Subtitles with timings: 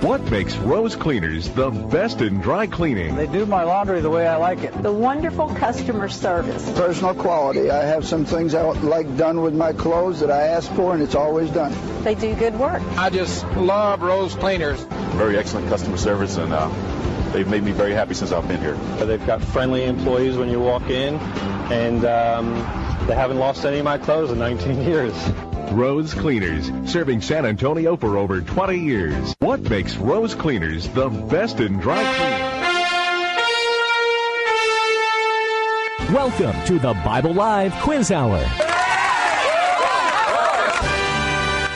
[0.00, 3.16] What makes Rose Cleaners the best in dry cleaning?
[3.16, 4.82] They do my laundry the way I like it.
[4.82, 6.72] The wonderful customer service.
[6.72, 7.70] Personal quality.
[7.70, 11.02] I have some things I like done with my clothes that I ask for, and
[11.02, 11.74] it's always done.
[12.02, 12.80] They do good work.
[12.96, 14.80] I just love Rose Cleaners.
[15.18, 16.70] Very excellent customer service, and uh,
[17.32, 18.76] they've made me very happy since I've been here.
[19.04, 22.54] They've got friendly employees when you walk in, and um,
[23.06, 25.12] they haven't lost any of my clothes in 19 years.
[25.70, 29.36] Rose Cleaners, serving San Antonio for over 20 years.
[29.38, 32.50] What makes Rose Cleaners the best in dry cleaning?
[36.12, 38.44] Welcome to the Bible Live Quiz Hour.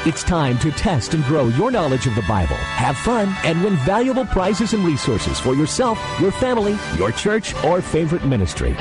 [0.07, 3.77] It's time to test and grow your knowledge of the Bible, have fun, and win
[3.77, 8.75] valuable prizes and resources for yourself, your family, your church, or favorite ministry.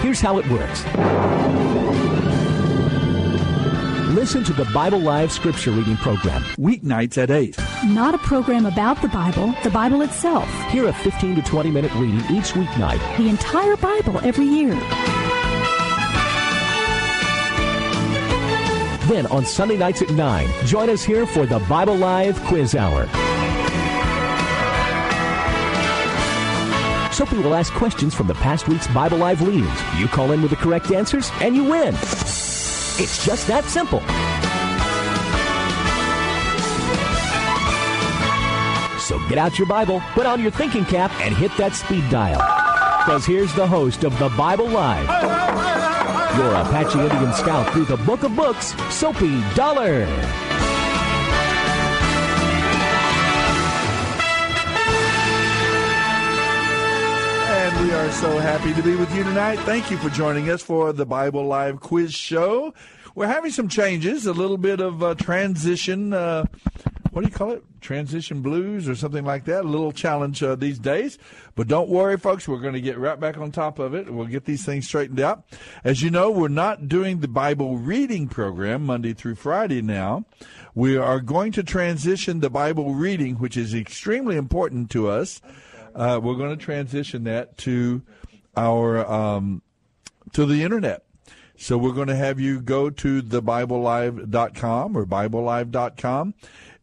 [0.00, 0.84] Here's how it works.
[4.14, 6.40] Listen to the Bible Live Scripture Reading Program.
[6.56, 7.58] Weeknights at 8.
[7.86, 10.48] Not a program about the Bible, the Bible itself.
[10.70, 13.00] Hear a 15 to 20 minute reading each weeknight.
[13.16, 14.74] The entire Bible every year.
[19.08, 23.06] Then on Sunday nights at 9, join us here for the Bible Live Quiz Hour.
[27.12, 29.82] Soapy will ask questions from the past week's Bible Live readings.
[29.98, 31.96] You call in with the correct answers, and you win.
[32.96, 34.00] It's just that simple.
[39.00, 42.38] So get out your Bible, put on your thinking cap, and hit that speed dial.
[43.04, 45.06] Because here's the host of the Bible Live,
[46.38, 50.06] your Apache Indian scout through the book of books, Soapy Dollar.
[58.04, 59.58] Are so happy to be with you tonight.
[59.60, 62.74] Thank you for joining us for the Bible Live Quiz Show.
[63.14, 66.12] We're having some changes, a little bit of uh, transition.
[66.12, 66.44] Uh,
[67.12, 67.64] what do you call it?
[67.80, 69.64] Transition blues or something like that.
[69.64, 71.16] A little challenge uh, these days.
[71.54, 72.46] But don't worry, folks.
[72.46, 74.12] We're going to get right back on top of it.
[74.12, 75.44] We'll get these things straightened out.
[75.82, 80.26] As you know, we're not doing the Bible reading program Monday through Friday now.
[80.74, 85.40] We are going to transition the Bible reading, which is extremely important to us.
[85.94, 88.02] Uh, we're going to transition that to
[88.56, 89.62] our um,
[90.32, 91.04] to the internet.
[91.56, 96.34] So we're going to have you go to thebiblelive.com or biblelive.com.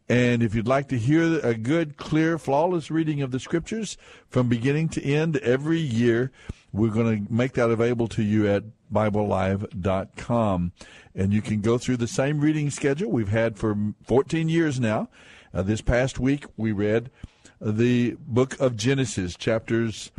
[0.08, 3.96] And if you'd like to hear a good, clear, flawless reading of the scriptures
[4.28, 6.32] from beginning to end every year,
[6.72, 10.72] we're going to make that available to you at biblelive.com.
[11.14, 15.08] And you can go through the same reading schedule we've had for 14 years now.
[15.54, 17.10] Uh, this past week, we read
[17.62, 20.10] the book of Genesis, chapters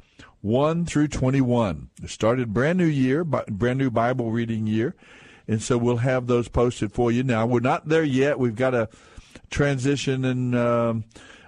[0.42, 1.90] 1 through 21.
[2.02, 4.96] It started brand new year, brand new Bible reading year.
[5.48, 7.22] And so we'll have those posted for you.
[7.22, 8.40] Now, we're not there yet.
[8.40, 8.88] We've got to
[9.50, 11.04] transition and, um,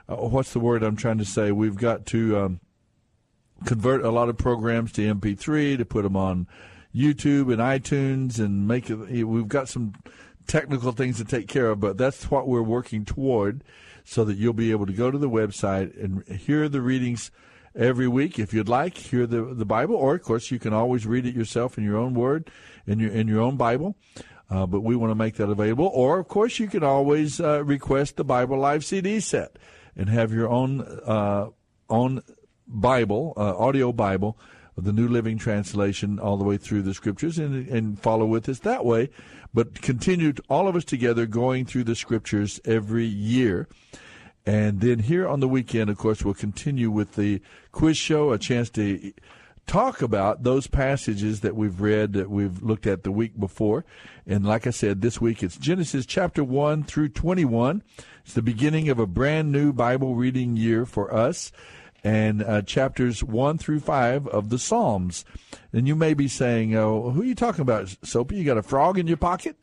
[0.08, 1.52] uh, what's the word I'm trying to say?
[1.52, 2.60] We've got to um,
[3.66, 6.48] convert a lot of programs to MP3 to put them on
[6.94, 9.24] YouTube and iTunes and make it.
[9.24, 9.94] We've got some
[10.46, 13.64] technical things to take care of, but that's what we're working toward
[14.06, 17.32] so that you'll be able to go to the website and hear the readings
[17.76, 18.40] every week.
[18.40, 21.36] If you'd like hear the the bible or of course you can always read it
[21.36, 22.50] yourself in your own word
[22.88, 23.98] in your in your own bible.
[24.48, 25.90] Uh, but we want to make that available.
[25.92, 29.58] Or of course you can always uh, request the bible live cd set
[29.98, 31.50] and have your own uh,
[31.90, 32.22] own
[32.68, 34.38] bible uh, audio bible
[34.78, 38.60] the new living translation all the way through the scriptures and and follow with us
[38.60, 39.10] that way
[39.56, 43.68] but continue all of us together going through the scriptures every year
[44.46, 47.42] and then here on the weekend, of course, we'll continue with the
[47.72, 49.12] quiz show, a chance to
[49.66, 53.84] talk about those passages that we've read that we've looked at the week before.
[54.28, 57.82] And like I said, this week it's Genesis chapter 1 through 21.
[58.24, 61.52] It's the beginning of a brand new Bible reading year for us.
[62.06, 65.26] And uh, chapters 1 through 5 of the Psalms.
[65.74, 68.36] And you may be saying, oh, who are you talking about, Soapy?
[68.36, 69.58] You got a frog in your pocket?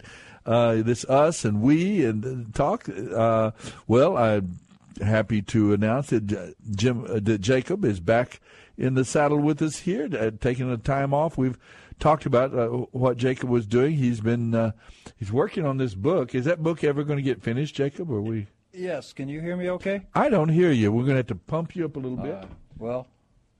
[0.44, 2.88] Uh, this us and we and talk.
[2.88, 3.52] Uh,
[3.86, 4.58] well, I'm
[5.00, 8.40] happy to announce that Jim uh, that Jacob is back
[8.76, 11.38] in the saddle with us here, uh, taking a time off.
[11.38, 11.58] We've
[12.00, 13.94] talked about uh, what Jacob was doing.
[13.96, 14.72] He's been uh,
[15.16, 16.34] he's working on this book.
[16.34, 18.10] Is that book ever going to get finished, Jacob?
[18.10, 18.48] Or we?
[18.72, 19.12] Yes.
[19.12, 19.70] Can you hear me?
[19.70, 20.02] Okay.
[20.14, 20.92] I don't hear you.
[20.92, 22.44] We're going to have to pump you up a little bit.
[22.78, 23.06] Well,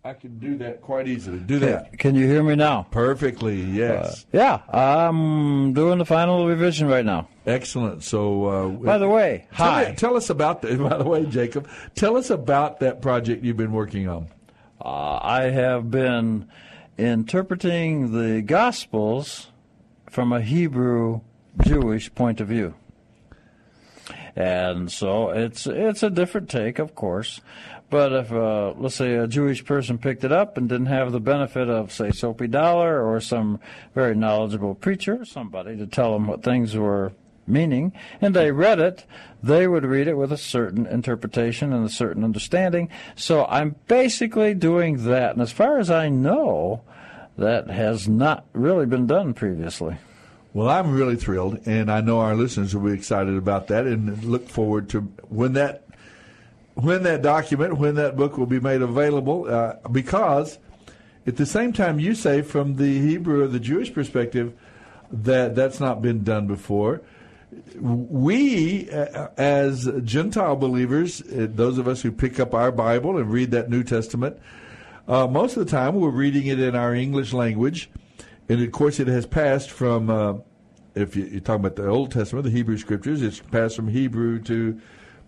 [0.05, 1.39] I can do that quite easily.
[1.39, 1.97] Do that.
[1.99, 2.89] Can you hear me now?
[2.91, 4.25] Perfectly, yes.
[4.35, 7.29] Uh, yeah, I'm doing the final revision right now.
[7.47, 8.03] Excellent.
[8.03, 9.91] So, uh, by the way, tell hi.
[9.91, 10.77] Me, tell us about that.
[10.89, 14.29] By the way, Jacob, tell us about that project you've been working on.
[14.81, 16.49] Uh, I have been
[16.99, 19.53] interpreting the Gospels
[20.11, 21.21] from a Hebrew
[21.65, 22.75] Jewish point of view.
[24.35, 27.41] And so it's it's a different take, of course.
[27.91, 31.21] But if, uh, let's say, a Jewish person picked it up and didn't have the
[31.21, 33.61] benefit of, say, Soapy Dollar or some
[33.95, 37.13] very knowledgeable preacher, somebody to tell them what things were
[37.47, 37.93] meaning,
[38.23, 39.05] and they read it,
[39.43, 42.89] they would read it with a certain interpretation and a certain understanding.
[43.15, 45.33] So I'm basically doing that.
[45.33, 46.81] And as far as I know,
[47.37, 49.99] that has not really been done previously.
[50.55, 54.23] Well, I'm really thrilled, and I know our listeners will be excited about that, and
[54.23, 55.85] look forward to when that
[56.75, 60.59] when that document, when that book will be made available, uh, because
[61.27, 64.53] at the same time you say from the Hebrew or the Jewish perspective
[65.11, 67.03] that that's not been done before.
[67.79, 73.31] We, uh, as Gentile believers, uh, those of us who pick up our Bible and
[73.31, 74.39] read that New Testament,
[75.07, 77.91] uh, most of the time we're reading it in our English language,
[78.49, 80.11] and of course it has passed from.
[80.11, 80.35] Uh,
[80.95, 84.39] if you, are talking about the Old Testament, the Hebrew Scriptures, it's passed from Hebrew
[84.41, 84.79] to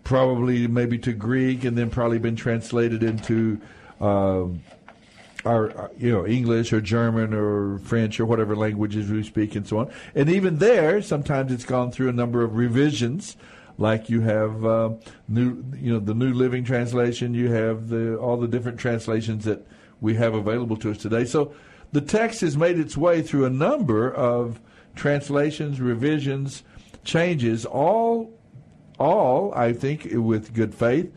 [0.03, 3.59] probably maybe to Greek, and then probably been translated into
[3.99, 4.61] um,
[5.45, 9.79] our you know English or German or French or whatever languages we speak, and so
[9.79, 9.91] on.
[10.13, 13.37] And even there, sometimes it's gone through a number of revisions.
[13.77, 14.91] Like you have uh,
[15.27, 17.33] new, you know, the New Living Translation.
[17.33, 19.67] You have the all the different translations that
[19.99, 21.25] we have available to us today.
[21.25, 21.53] So
[21.91, 24.59] the text has made its way through a number of
[24.95, 26.63] translations, revisions,
[27.03, 28.33] changes, all
[28.97, 31.11] all, I think, with good faith,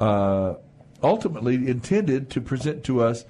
[0.00, 0.54] uh,
[1.02, 3.24] ultimately intended to present to us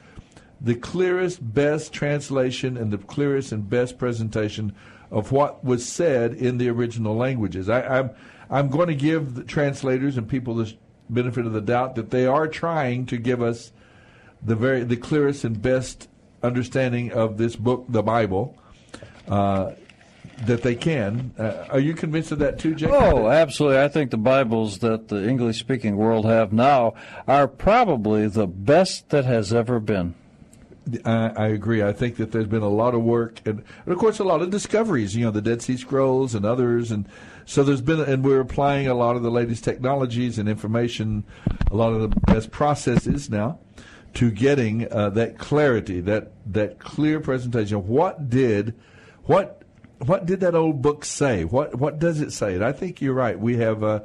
[0.60, 4.74] the clearest, best translation and the clearest and best presentation
[5.10, 7.68] of what was said in the original languages.
[7.68, 8.10] I, am I'm,
[8.50, 10.74] I'm going to give the translators and people the
[11.08, 13.72] benefit of the doubt that they are trying to give us
[14.42, 16.08] the very the clearest and best
[16.42, 18.56] understanding of this book, the Bible.
[19.28, 19.72] Uh,
[20.46, 21.32] that they can.
[21.38, 22.90] Uh, are you convinced of that too, Jake?
[22.90, 23.80] Oh, absolutely.
[23.80, 26.94] I think the Bibles that the English speaking world have now
[27.26, 30.14] are probably the best that has ever been.
[31.04, 31.82] I, I, agree.
[31.82, 34.40] I think that there's been a lot of work and, and, of course, a lot
[34.40, 35.14] of discoveries.
[35.14, 37.06] You know, the Dead Sea Scrolls and others, and
[37.44, 41.24] so there's been, and we're applying a lot of the latest technologies and information,
[41.70, 43.58] a lot of the best processes now
[44.14, 47.86] to getting uh, that clarity, that that clear presentation.
[47.86, 48.74] What did,
[49.24, 49.62] what
[49.98, 51.44] what did that old book say?
[51.44, 52.54] What what does it say?
[52.54, 53.38] And I think you're right.
[53.38, 54.00] We have uh,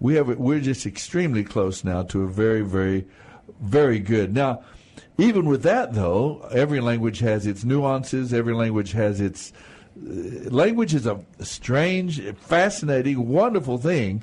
[0.00, 3.06] we have we're just extremely close now to a very very
[3.60, 4.34] very good.
[4.34, 4.62] Now,
[5.18, 8.32] even with that though, every language has its nuances.
[8.34, 9.52] Every language has its
[9.96, 14.22] uh, language is a strange, fascinating, wonderful thing.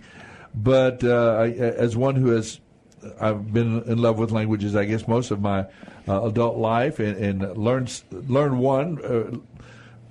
[0.56, 2.59] But uh, I, as one who has
[3.19, 5.65] I've been in love with languages, I guess most of my
[6.07, 9.38] uh, adult life, and, and learned learn one, uh,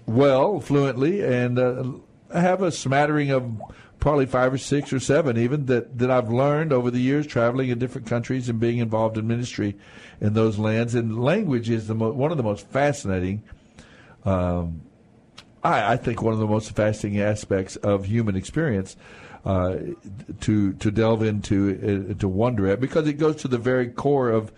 [0.07, 1.85] well fluently, and uh,
[2.33, 3.61] I have a smattering of
[4.03, 7.69] probably five or six or seven even that, that I've learned over the years traveling
[7.69, 9.77] in different countries and being involved in ministry
[10.21, 10.97] in those lands.
[10.97, 13.45] And language is the mo- one of the most fascinating.
[14.25, 14.83] Um,
[15.63, 18.97] I, I, think one of the most fascinating aspects of human experience
[19.45, 19.77] uh,
[20.41, 24.31] to to delve into uh, to wonder at because it goes to the very core
[24.31, 24.53] of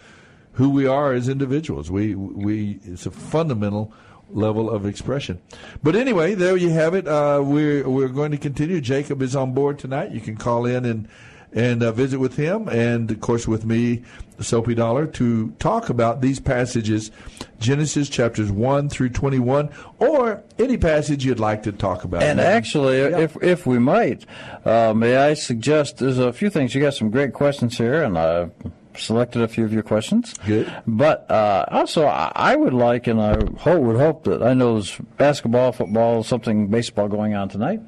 [0.53, 1.91] who we are as individuals.
[1.91, 3.93] We we it's a fundamental
[4.31, 5.41] level of expression.
[5.83, 7.07] But anyway, there you have it.
[7.07, 8.81] Uh, we're we're going to continue.
[8.81, 10.13] Jacob is on board tonight.
[10.13, 11.09] You can call in and
[11.55, 14.03] and uh, visit with him, and of course with me,
[14.41, 17.13] Soapy Dollar, to talk about these passages,
[17.61, 22.23] Genesis chapters one through twenty one, or any passage you'd like to talk about.
[22.23, 23.19] And actually, yeah.
[23.19, 24.27] if if we might,
[24.65, 25.99] uh, may I suggest?
[25.99, 26.75] There's a few things.
[26.75, 28.51] You got some great questions here, and I
[28.97, 30.35] selected a few of your questions.
[30.47, 30.73] Good.
[30.87, 34.97] But uh, also, I would like, and I hope, would hope that I know there's
[35.17, 37.81] basketball, football, something, baseball going on tonight,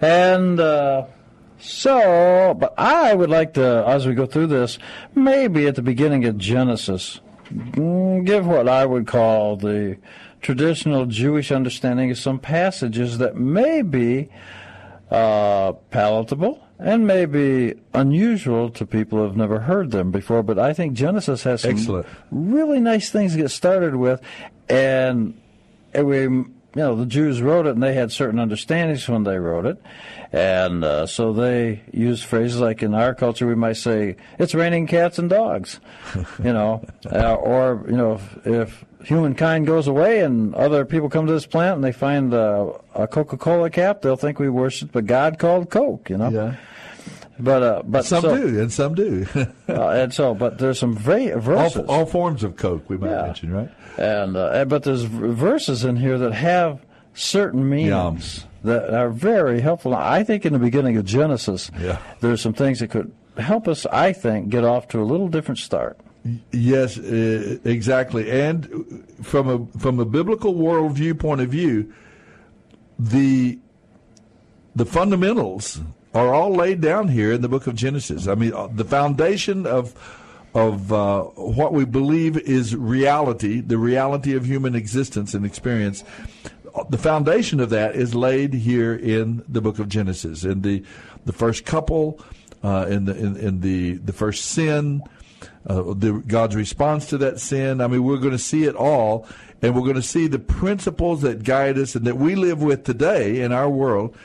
[0.00, 0.60] and.
[0.60, 1.06] Uh,
[1.58, 4.78] so, but I would like to, as we go through this,
[5.14, 7.20] maybe at the beginning of Genesis,
[7.52, 9.98] mm, give what I would call the
[10.40, 14.28] traditional Jewish understanding of some passages that may be
[15.10, 20.42] uh, palatable and maybe unusual to people who have never heard them before.
[20.42, 22.06] But I think Genesis has some Excellent.
[22.30, 24.20] really nice things to get started with,
[24.68, 25.40] and
[25.92, 26.44] we
[26.74, 29.80] you know the Jews wrote it and they had certain understandings when they wrote it,
[30.32, 34.86] and uh, so they used phrases like in our culture we might say it's raining
[34.86, 35.80] cats and dogs,
[36.38, 41.26] you know, uh, or you know if, if, humankind goes away and other people come
[41.26, 45.02] to this planet and they find uh, a Coca-Cola cap, they'll think we worship a
[45.02, 46.28] god called Coke, you know.
[46.28, 46.56] Yeah.
[47.40, 49.26] But uh, but some so, do, and some do.
[49.68, 51.76] uh, and so, but there's some va- verses.
[51.88, 53.22] All, all, forms of Coke, we might yeah.
[53.22, 53.70] mention, right?
[53.96, 59.94] And uh, but there's verses in here that have certain meanings that are very helpful.
[59.94, 62.00] I think in the beginning of Genesis, yeah.
[62.20, 63.86] there's some things that could help us.
[63.86, 65.98] I think get off to a little different start.
[66.50, 68.30] Yes, uh, exactly.
[68.30, 71.92] And from a from a biblical worldview point of view,
[72.98, 73.58] the
[74.74, 75.80] the fundamentals
[76.18, 78.26] are all laid down here in the book of Genesis.
[78.26, 79.94] I mean, uh, the foundation of
[80.54, 86.02] of uh, what we believe is reality, the reality of human existence and experience.
[86.88, 90.84] The foundation of that is laid here in the book of Genesis, in the
[91.24, 92.20] the first couple,
[92.62, 95.02] uh, in the in, in, the the first sin,
[95.66, 97.80] uh, the, God's response to that sin.
[97.80, 99.26] I mean, we're going to see it all,
[99.60, 102.84] and we're going to see the principles that guide us and that we live with
[102.84, 104.16] today in our world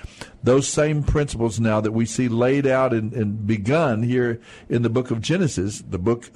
[0.43, 4.89] those same principles now that we see laid out and, and begun here in the
[4.89, 6.29] book of Genesis, the book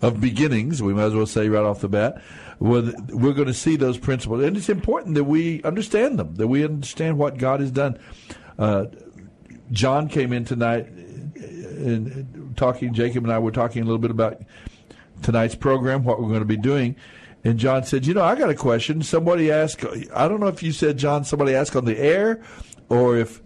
[0.00, 2.20] of beginnings, we might as well say right off the bat,
[2.58, 4.42] we're going to see those principles.
[4.42, 7.98] And it's important that we understand them, that we understand what God has done.
[8.58, 8.86] Uh,
[9.70, 14.42] John came in tonight and talking, Jacob and I were talking a little bit about
[15.22, 16.96] tonight's program, what we're going to be doing.
[17.44, 19.02] And John said, You know, I got a question.
[19.02, 22.42] Somebody asked, I don't know if you said, John, somebody asked on the air
[22.88, 23.41] or if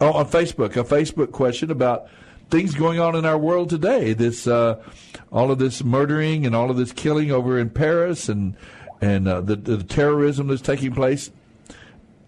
[0.00, 2.08] oh, on Facebook, a Facebook question about
[2.50, 4.12] things going on in our world today.
[4.12, 4.82] This uh,
[5.32, 8.56] all of this murdering and all of this killing over in Paris and
[9.00, 11.30] and uh, the, the terrorism that's taking place.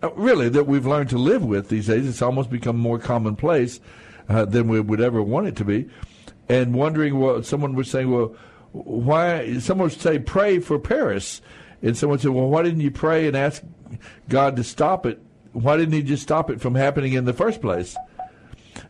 [0.03, 2.07] Uh, really, that we've learned to live with these days.
[2.07, 3.81] It's almost become more commonplace
[4.29, 5.89] uh, than we would ever want it to be.
[6.49, 8.35] And wondering what someone was saying, well,
[8.73, 9.59] why?
[9.59, 11.43] Someone would say, pray for Paris,
[11.83, 13.63] and someone said, well, why didn't you pray and ask
[14.29, 15.21] God to stop it?
[15.63, 17.97] Why didn't he just stop it from happening in the first place?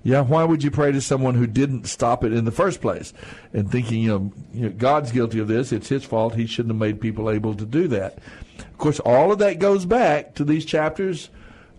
[0.03, 3.13] Yeah, why would you pray to someone who didn't stop it in the first place?
[3.53, 6.73] And thinking, you know, you know, God's guilty of this, it's his fault, he shouldn't
[6.73, 8.19] have made people able to do that.
[8.59, 11.31] Of course, all of that goes back to these chapters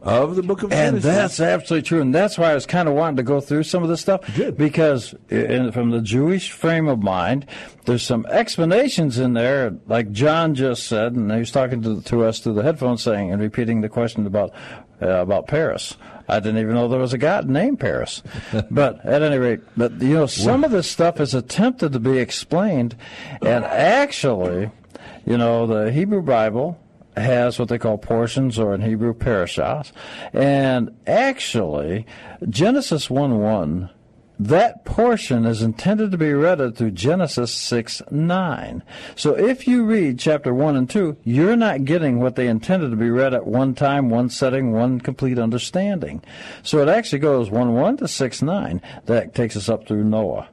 [0.02, 1.06] of the book of and Genesis.
[1.06, 2.02] And that's absolutely true.
[2.02, 4.22] And that's why I was kind of wanting to go through some of this stuff.
[4.36, 4.58] Good.
[4.58, 7.46] Because in, from the Jewish frame of mind,
[7.86, 12.24] there's some explanations in there, like John just said, and he was talking to, to
[12.24, 14.54] us through the headphones saying and repeating the question about
[15.02, 15.96] uh, about Paris.
[16.28, 18.22] I didn't even know there was a god named Paris.
[18.72, 22.20] but at any rate, but you know, some of this stuff is attempted to be
[22.20, 22.96] explained,
[23.42, 24.70] and actually,
[25.26, 26.80] you know, the Hebrew Bible
[27.20, 29.92] has what they call portions, or in Hebrew, parashas.
[30.34, 32.06] And actually,
[32.50, 33.90] Genesis 1 1
[34.40, 38.84] that portion is intended to be read through Genesis 6 9.
[39.16, 42.96] So if you read chapter 1 and 2, you're not getting what they intended to
[42.96, 46.24] be read at one time, one setting, one complete understanding.
[46.64, 48.82] So it actually goes 1 1 to 6 9.
[49.08, 50.48] That takes us up through Noah.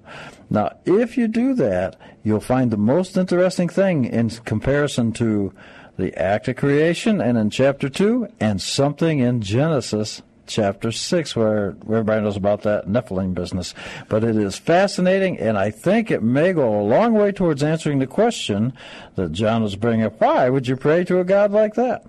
[0.50, 5.52] Now, if you do that, you'll find the most interesting thing in comparison to
[5.96, 11.76] the act of creation and in chapter 2 and something in Genesis chapter 6 where
[11.82, 13.74] everybody knows about that Nephilim business.
[14.08, 17.98] But it is fascinating, and I think it may go a long way towards answering
[17.98, 18.72] the question
[19.16, 20.20] that John was bringing up.
[20.20, 22.04] Why would you pray to a God like that?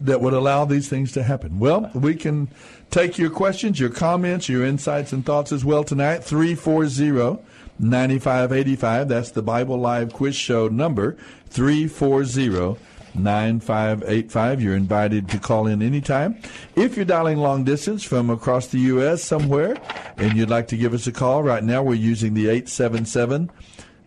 [0.00, 1.58] That would allow these things to happen.
[1.58, 2.48] Well, we can
[2.90, 6.22] take your questions, your comments, your insights and thoughts as well tonight.
[6.22, 7.42] 340
[7.78, 9.08] 9585.
[9.08, 11.16] That's the Bible Live Quiz Show number.
[11.50, 12.78] 340
[13.14, 14.62] 9585.
[14.62, 16.38] You're invited to call in anytime.
[16.76, 19.22] If you're dialing long distance from across the U.S.
[19.22, 19.76] somewhere
[20.16, 23.50] and you'd like to give us a call, right now we're using the 877.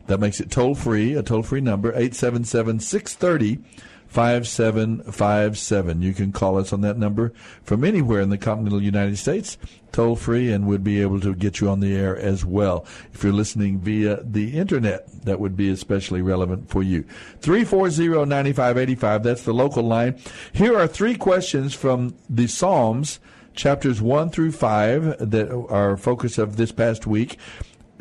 [0.07, 3.63] That makes it toll free, a toll free number, 877 630
[4.11, 6.01] 5757.
[6.01, 7.31] You can call us on that number
[7.63, 9.57] from anywhere in the continental United States,
[9.93, 12.85] toll free, and we'd be able to get you on the air as well.
[13.13, 17.05] If you're listening via the internet, that would be especially relevant for you.
[17.39, 20.19] 340 9585, that's the local line.
[20.51, 23.21] Here are three questions from the Psalms,
[23.53, 27.37] chapters 1 through 5, that are focus of this past week.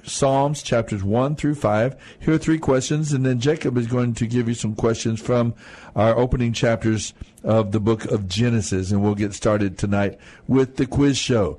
[0.05, 1.97] Psalms chapters 1 through 5.
[2.21, 5.55] Here are three questions, and then Jacob is going to give you some questions from
[5.95, 10.87] our opening chapters of the book of Genesis, and we'll get started tonight with the
[10.87, 11.59] quiz show.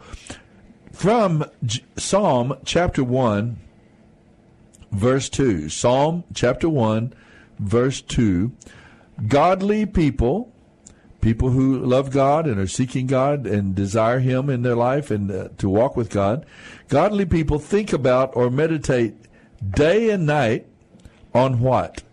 [0.91, 1.45] From
[1.97, 3.59] Psalm chapter 1,
[4.91, 5.69] verse 2.
[5.69, 7.13] Psalm chapter 1,
[7.59, 8.51] verse 2.
[9.27, 10.51] Godly people
[11.21, 15.31] people who love God and are seeking God and desire Him in their life and
[15.31, 16.45] uh, to walk with God,
[16.89, 19.15] godly people think about or meditate
[19.69, 20.67] day and night
[21.33, 22.03] on what?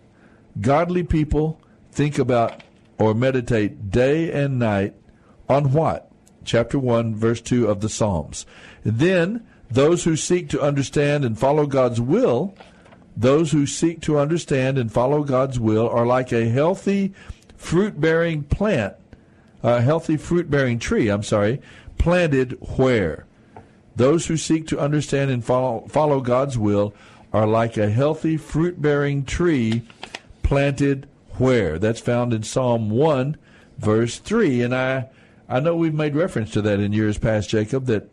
[0.61, 1.58] Godly people
[1.99, 2.63] think about
[2.97, 4.93] or meditate day and night
[5.49, 6.09] on what?
[6.45, 8.45] Chapter 1, verse 2 of the Psalms.
[8.85, 12.55] then, those who seek to understand and follow God's will,
[13.17, 17.13] those who seek to understand and follow God's will are like a healthy
[17.57, 18.95] fruit bearing plant,
[19.61, 21.61] a healthy fruit bearing tree, I'm sorry,
[21.97, 23.25] planted where?
[23.97, 26.93] Those who seek to understand and follow, follow God's will
[27.33, 29.81] are like a healthy fruit bearing tree
[30.43, 31.08] planted
[31.39, 31.79] where?
[31.79, 33.37] That's found in Psalm 1,
[33.77, 34.61] verse 3.
[34.61, 35.09] And I,
[35.47, 38.09] I know we've made reference to that in years past, Jacob, that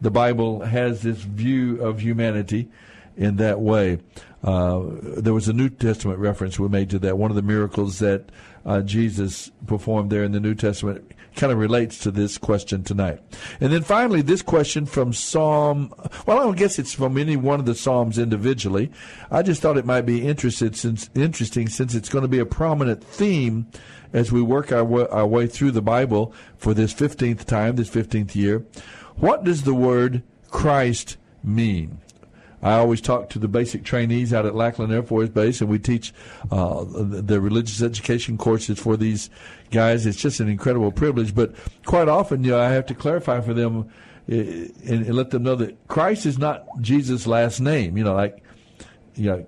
[0.00, 2.68] the Bible has this view of humanity
[3.16, 3.98] in that way.
[4.42, 7.18] Uh, there was a New Testament reference we made to that.
[7.18, 8.30] One of the miracles that
[8.64, 13.20] uh, Jesus performed there in the New Testament kind of relates to this question tonight.
[13.60, 15.94] And then finally, this question from Psalm,
[16.26, 18.90] well, I don't guess it's from any one of the Psalms individually.
[19.30, 22.46] I just thought it might be interested since, interesting since it's going to be a
[22.46, 23.68] prominent theme
[24.12, 27.90] as we work our way, our way through the Bible for this 15th time, this
[27.90, 28.66] 15th year.
[29.16, 32.00] What does the word Christ mean?
[32.60, 35.78] I always talk to the basic trainees out at Lackland Air Force Base, and we
[35.78, 36.12] teach
[36.50, 39.30] uh, the religious education courses for these
[39.70, 40.06] guys.
[40.06, 41.34] It's just an incredible privilege.
[41.34, 43.88] But quite often, you know, I have to clarify for them
[44.28, 47.96] eh, and, and let them know that Christ is not Jesus' last name.
[47.96, 48.42] You know, like
[49.14, 49.46] you know.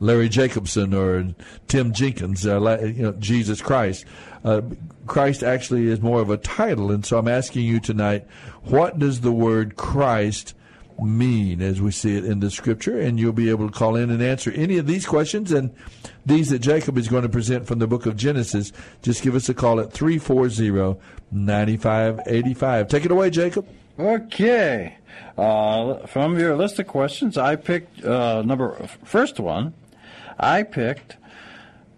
[0.00, 1.34] Larry Jacobson or
[1.66, 4.04] Tim Jenkins, uh, you know, Jesus Christ.
[4.44, 4.60] Uh,
[5.06, 8.26] Christ actually is more of a title, and so I'm asking you tonight,
[8.64, 10.54] what does the word Christ
[11.00, 12.98] mean as we see it in the scripture?
[12.98, 15.74] And you'll be able to call in and answer any of these questions and
[16.26, 18.72] these that Jacob is going to present from the book of Genesis.
[19.02, 20.98] Just give us a call at 340
[21.30, 22.88] 9585.
[22.88, 23.66] Take it away, Jacob.
[23.98, 24.96] Okay.
[25.36, 29.74] Uh, from your list of questions, I picked uh, number first one.
[30.38, 31.16] I picked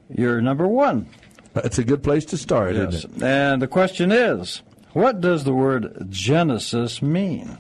[0.08, 1.08] your number one.
[1.54, 2.94] That's a good place to start, yes.
[2.94, 3.22] isn't it?
[3.22, 7.58] And the question is, what does the word Genesis mean?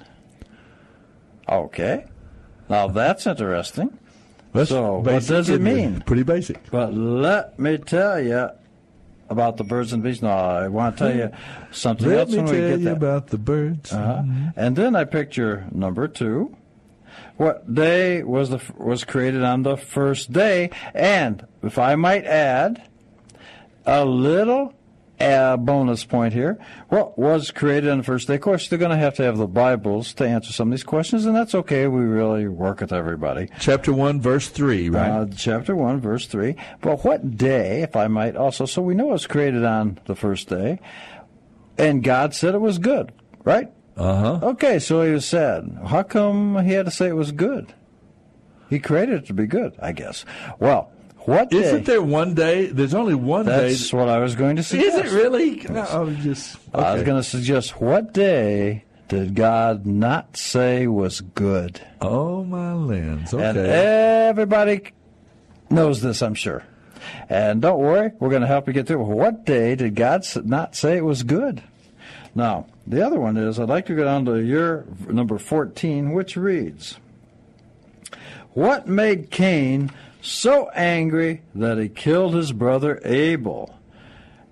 [1.48, 2.04] Okay.
[2.68, 3.98] Now that's interesting.
[4.52, 6.00] That's so, what does it mean?
[6.00, 6.70] Pretty basic.
[6.70, 8.48] But let me tell you
[9.28, 10.22] about the birds and bees.
[10.22, 11.30] No, I want to tell you
[11.70, 12.96] something let else me when we get you that.
[12.96, 13.92] about the birds.
[13.92, 14.22] Uh-huh.
[14.22, 14.48] Mm-hmm.
[14.56, 15.04] And then I
[15.36, 16.56] your number two.
[17.36, 20.70] What day was the was created on the first day?
[20.94, 22.82] And if I might add,
[23.84, 24.74] a little
[25.20, 26.58] a bonus point here.
[26.88, 28.34] What was created on the first day?
[28.34, 30.84] Of course, they're going to have to have the Bibles to answer some of these
[30.84, 31.86] questions, and that's okay.
[31.86, 33.48] We really work with everybody.
[33.58, 35.10] Chapter 1, verse 3, right?
[35.10, 36.54] Uh, chapter 1, verse 3.
[36.80, 40.14] But what day, if I might also, so we know it was created on the
[40.14, 40.80] first day,
[41.78, 43.12] and God said it was good,
[43.44, 43.70] right?
[43.96, 44.46] Uh huh.
[44.48, 47.72] Okay, so he said, how come he had to say it was good?
[48.68, 50.24] He created it to be good, I guess.
[50.58, 50.90] Well,
[51.26, 51.58] what day?
[51.58, 52.66] Isn't there one day?
[52.66, 53.68] There's only one That's day.
[53.68, 55.04] That's what I was going to suggest.
[55.04, 55.56] Is it really?
[55.68, 56.56] No, I was just.
[56.74, 56.84] Okay.
[56.84, 61.80] I was going to suggest what day did God not say was good?
[62.00, 63.32] Oh my lens.
[63.32, 63.44] Okay.
[63.44, 64.92] And everybody
[65.70, 66.64] knows this, I'm sure.
[67.28, 69.02] And don't worry, we're going to help you get through.
[69.02, 71.62] What day did God not say it was good?
[72.34, 76.36] Now, the other one is I'd like to go down to your number 14, which
[76.36, 76.98] reads
[78.52, 79.90] What made Cain
[80.26, 83.74] so angry that he killed his brother Abel?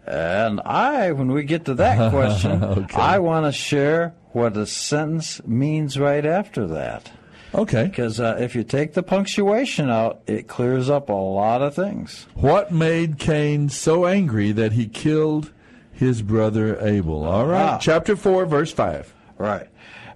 [0.06, 3.00] And I, when we get to that question, okay.
[3.00, 7.10] I want to share what a sentence means right after that.
[7.54, 7.84] Okay.
[7.84, 12.26] Because uh, if you take the punctuation out, it clears up a lot of things.
[12.34, 15.52] What made Cain so angry that he killed
[15.92, 17.24] his brother Abel?
[17.24, 17.74] All right.
[17.74, 17.78] Ah.
[17.78, 19.14] Chapter 4, verse 5.
[19.38, 19.68] Right.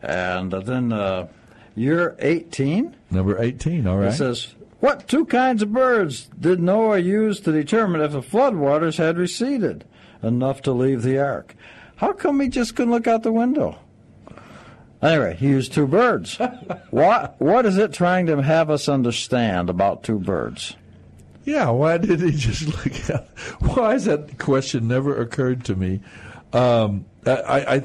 [0.03, 1.29] And then uh,
[1.77, 2.97] you're 18.
[3.11, 4.12] Number 18, all right.
[4.12, 8.99] It says, What two kinds of birds did Noah use to determine if the floodwaters
[8.99, 9.85] had receded
[10.23, 11.57] enough to leave the ark?
[11.97, 13.79] How come he just couldn't look out the window?
[15.03, 16.37] Anyway, he used two birds.
[16.91, 20.77] what what is it trying to have us understand about two birds?
[21.45, 23.27] Yeah, why did he just look out?
[23.61, 26.01] Why has that question never occurred to me?
[26.53, 27.83] Um, I, I,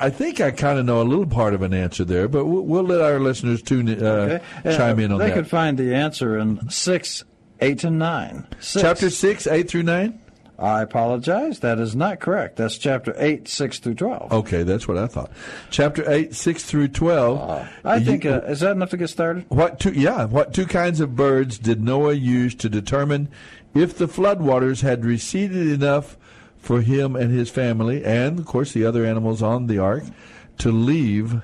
[0.00, 2.62] I think I kind of know a little part of an answer there, but we'll,
[2.62, 4.76] we'll let our listeners tune uh, okay.
[4.76, 5.34] chime in on they that.
[5.34, 7.24] They could find the answer in six,
[7.60, 8.46] eight, and nine.
[8.60, 8.82] Six.
[8.82, 10.20] Chapter six, eight through nine.
[10.58, 11.60] I apologize.
[11.60, 12.56] That is not correct.
[12.56, 14.32] That's chapter 8, 6 through 12.
[14.32, 15.32] Okay, that's what I thought.
[15.70, 17.38] Chapter 8, 6 through 12.
[17.38, 19.46] Uh, I you, think, uh, is that enough to get started?
[19.48, 23.28] What two, yeah, what two kinds of birds did Noah use to determine
[23.74, 26.16] if the floodwaters had receded enough
[26.64, 30.04] for him and his family, and of course the other animals on the ark,
[30.58, 31.42] to leave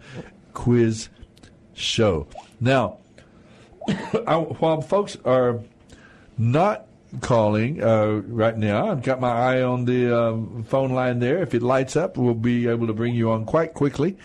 [0.54, 1.10] Quiz
[1.74, 2.28] Show.
[2.60, 2.98] Now,
[4.26, 5.60] while folks are
[6.38, 6.88] not
[7.22, 8.92] calling uh, right now.
[8.92, 11.42] I've got my eye on the um, phone line there.
[11.42, 14.18] If it lights up, we'll be able to bring you on quite quickly.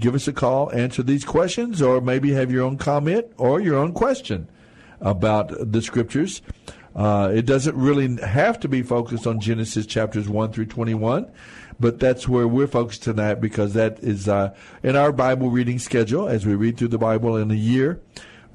[0.00, 3.76] Give us a call, answer these questions, or maybe have your own comment or your
[3.76, 4.48] own question
[5.00, 6.40] about the scriptures.
[6.94, 11.30] Uh, it doesn't really have to be focused on Genesis chapters 1 through 21,
[11.80, 16.28] but that's where we're focused tonight because that is uh, in our Bible reading schedule
[16.28, 18.00] as we read through the Bible in a year.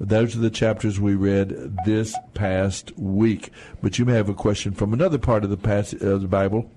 [0.00, 3.50] Those are the chapters we read this past week.
[3.80, 6.70] But you may have a question from another part of the passage of the Bible.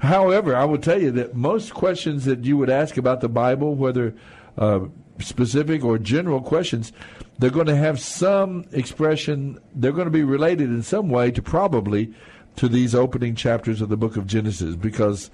[0.00, 3.74] However, I will tell you that most questions that you would ask about the Bible,
[3.74, 4.14] whether
[4.56, 4.80] uh,
[5.18, 6.92] specific or general questions,
[7.38, 9.58] they're going to have some expression.
[9.74, 12.14] They're going to be related in some way to probably
[12.56, 15.30] to these opening chapters of the book of Genesis because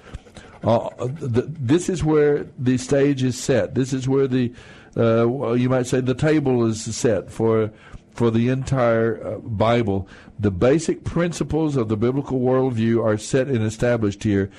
[0.62, 3.74] uh, the, this is where the stage is set.
[3.74, 4.52] This is where the
[4.96, 7.70] uh, you might say the table is set for
[8.12, 10.08] for the entire uh, Bible.
[10.38, 14.50] The basic principles of the biblical worldview are set and established here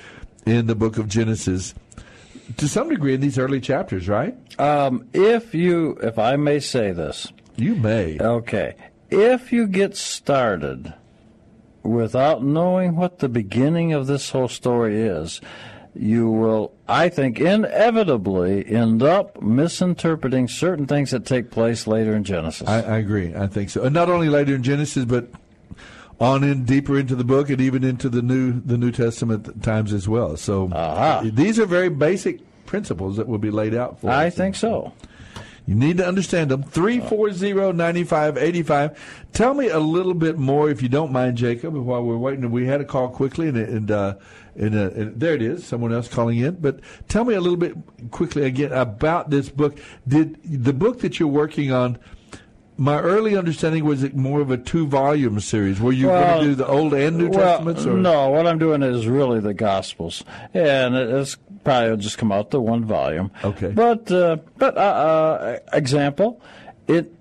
[0.46, 1.74] in the book of Genesis.
[2.56, 4.36] To some degree, in these early chapters, right?
[4.58, 8.18] Um, if you, if I may say this, you may.
[8.18, 8.74] Okay,
[9.10, 10.94] if you get started
[11.82, 15.40] without knowing what the beginning of this whole story is,
[15.94, 22.24] you will, I think, inevitably end up misinterpreting certain things that take place later in
[22.24, 22.66] Genesis.
[22.66, 23.34] I, I agree.
[23.34, 23.82] I think so.
[23.82, 25.28] And not only later in Genesis, but
[26.20, 29.92] on in deeper into the book and even into the new the New Testament times
[29.92, 30.36] as well.
[30.36, 31.22] So uh-huh.
[31.24, 34.34] these are very basic principles that will be laid out for I us.
[34.34, 34.92] think so.
[35.66, 36.64] You need to understand them.
[36.64, 38.96] 340-9585.
[39.32, 42.50] Tell me a little bit more, if you don't mind, Jacob, while we're waiting.
[42.50, 44.14] We had a call quickly, and, and, uh,
[44.56, 46.56] and, uh, and there it is, someone else calling in.
[46.56, 47.76] But tell me a little bit
[48.10, 49.78] quickly again about this book.
[50.06, 51.98] Did the book that you're working on–
[52.76, 55.80] my early understanding was it more of a two volume series.
[55.80, 57.86] Were you well, going to do the Old and New well, Testaments?
[57.86, 57.96] Or?
[57.96, 62.50] No, what I'm doing is really the Gospels, and it's probably will just come out
[62.50, 63.30] the one volume.
[63.44, 63.68] Okay.
[63.68, 66.40] But uh, but uh, uh, example,
[66.88, 67.12] it.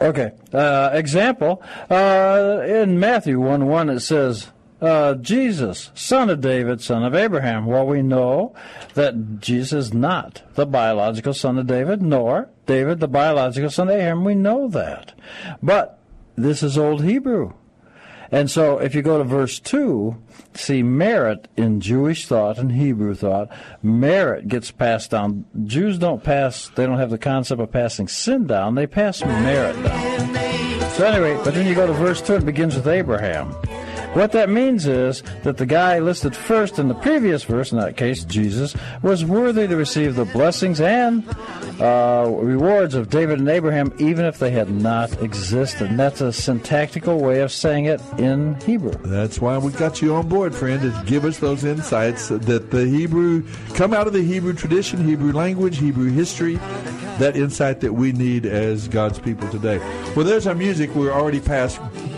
[0.00, 0.32] Okay.
[0.52, 4.48] Uh, example uh, in Matthew one one it says
[4.80, 7.66] uh, Jesus, son of David, son of Abraham.
[7.66, 8.54] Well, we know
[8.94, 13.94] that Jesus is not the biological son of David, nor David the biological son of
[13.94, 14.24] Abraham.
[14.24, 15.12] We know that.
[15.62, 15.98] But
[16.36, 17.52] this is Old Hebrew.
[18.30, 20.16] And so if you go to verse 2,
[20.54, 23.48] see merit in Jewish thought and Hebrew thought,
[23.82, 25.46] merit gets passed down.
[25.64, 29.82] Jews don't pass, they don't have the concept of passing sin down, they pass merit
[29.82, 30.90] down.
[30.90, 33.54] So anyway, but then you go to verse 2, it begins with Abraham.
[34.14, 37.96] What that means is that the guy listed first in the previous verse, in that
[37.96, 41.28] case, Jesus, was worthy to receive the blessings and
[41.80, 45.90] uh, rewards of David and Abraham, even if they had not existed.
[45.90, 48.92] And that's a syntactical way of saying it in Hebrew.
[49.04, 52.86] That's why we got you on board, friend, to give us those insights that the
[52.86, 53.44] Hebrew
[53.74, 56.56] come out of the Hebrew tradition, Hebrew language, Hebrew history,
[57.18, 59.78] that insight that we need as God's people today.
[60.16, 60.94] Well, there's our music.
[60.94, 61.80] We're already past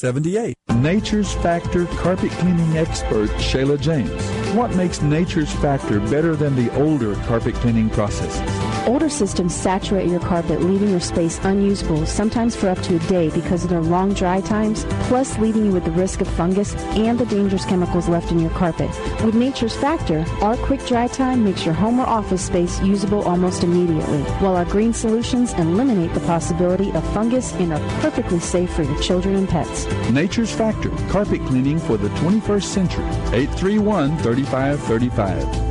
[0.00, 0.56] 7878.
[0.82, 4.10] Nature's Factor carpet cleaning expert Shayla James.
[4.54, 8.40] What makes Nature's Factor better than the older carpet cleaning processes?
[8.88, 13.28] Older systems saturate your carpet, leaving your space unusable, sometimes for up to a day
[13.28, 17.18] because of their long dry times, plus leaving you with the risk of fungus and
[17.18, 18.88] the dangerous chemicals left in your carpet.
[19.22, 23.64] With Nature's Factor, our quick dry time makes your home or office space usable almost
[23.64, 28.82] immediately, while our green solutions eliminate the possibility of fungus and are perfectly safe for
[28.82, 29.89] your children and pets.
[30.12, 33.04] Nature's Factory, carpet cleaning for the 21st century.
[33.32, 35.70] 831 3535.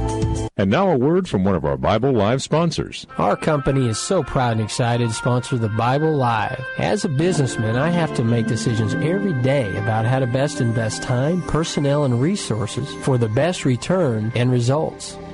[0.59, 3.07] And now a word from one of our Bible Live sponsors.
[3.17, 6.61] Our company is so proud and excited to sponsor the Bible Live.
[6.77, 11.01] As a businessman, I have to make decisions every day about how to best invest
[11.01, 15.17] time, personnel, and resources for the best return and results.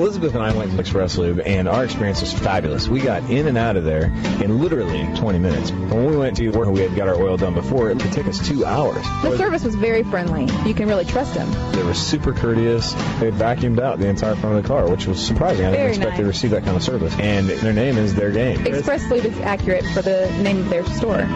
[0.00, 2.88] Elizabeth and I went to Express Lube, and our experience was fabulous.
[2.88, 4.04] We got in and out of there
[4.42, 5.70] in literally 20 minutes.
[5.70, 8.26] When we went to where we had got our oil done before, it could take
[8.26, 9.04] us two hours.
[9.22, 10.48] The service was very friendly.
[10.66, 11.50] You can really trust them.
[11.72, 12.94] They were super courteous.
[13.20, 15.66] They vacuumed out the entire front of the car, which was surprising.
[15.66, 16.20] I didn't Very expect nice.
[16.20, 17.14] to receive that kind of service.
[17.18, 18.66] And their name is their game.
[18.66, 21.26] Express Lube is accurate for the name of their store.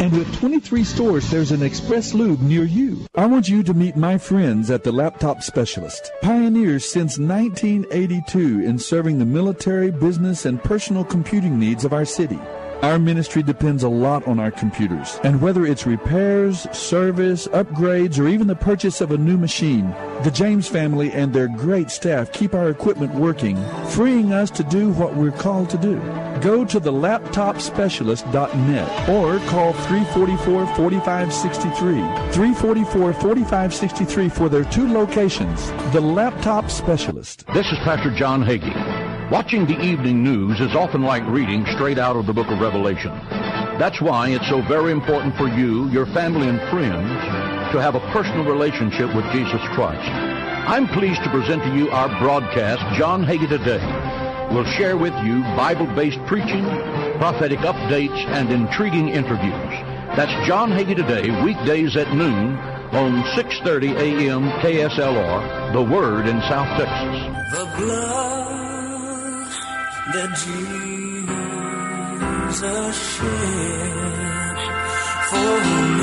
[0.00, 3.04] And with 23 stores, there's an Express Lube near you.
[3.14, 6.10] I want you to meet my friends at the Laptop Specialist.
[6.22, 12.38] Pioneers since 1982 in serving the military, business, and personal computing needs of our city.
[12.82, 15.20] Our ministry depends a lot on our computers.
[15.22, 19.90] And whether it's repairs, service, upgrades, or even the purchase of a new machine,
[20.24, 24.92] the James family and their great staff keep our equipment working, freeing us to do
[24.92, 26.00] what we're called to do.
[26.40, 32.32] Go to the laptopspecialist.net or call 344-4563.
[32.32, 35.70] 344-4563 for their two locations.
[35.92, 37.44] The Laptop Specialist.
[37.52, 39.09] This is Pastor John Hagee.
[39.30, 43.12] Watching the evening news is often like reading straight out of the book of Revelation.
[43.78, 47.08] That's why it's so very important for you, your family, and friends
[47.70, 50.10] to have a personal relationship with Jesus Christ.
[50.10, 53.78] I'm pleased to present to you our broadcast, John Hagee Today.
[54.52, 56.64] We'll share with you Bible-based preaching,
[57.18, 59.70] prophetic updates, and intriguing interviews.
[60.16, 62.56] That's John Hagee Today, weekdays at noon
[62.90, 64.50] on 6.30 a.m.
[64.58, 67.36] KSLR, The Word in South Texas.
[67.52, 68.59] The blood
[70.12, 71.30] that Jesus
[73.14, 74.58] shed
[75.30, 75.54] for
[75.94, 75.99] me.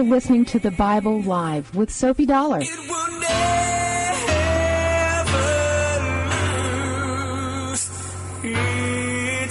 [0.00, 2.60] You're listening to the Bible Live with Soapy Dollar.
[2.60, 2.72] Its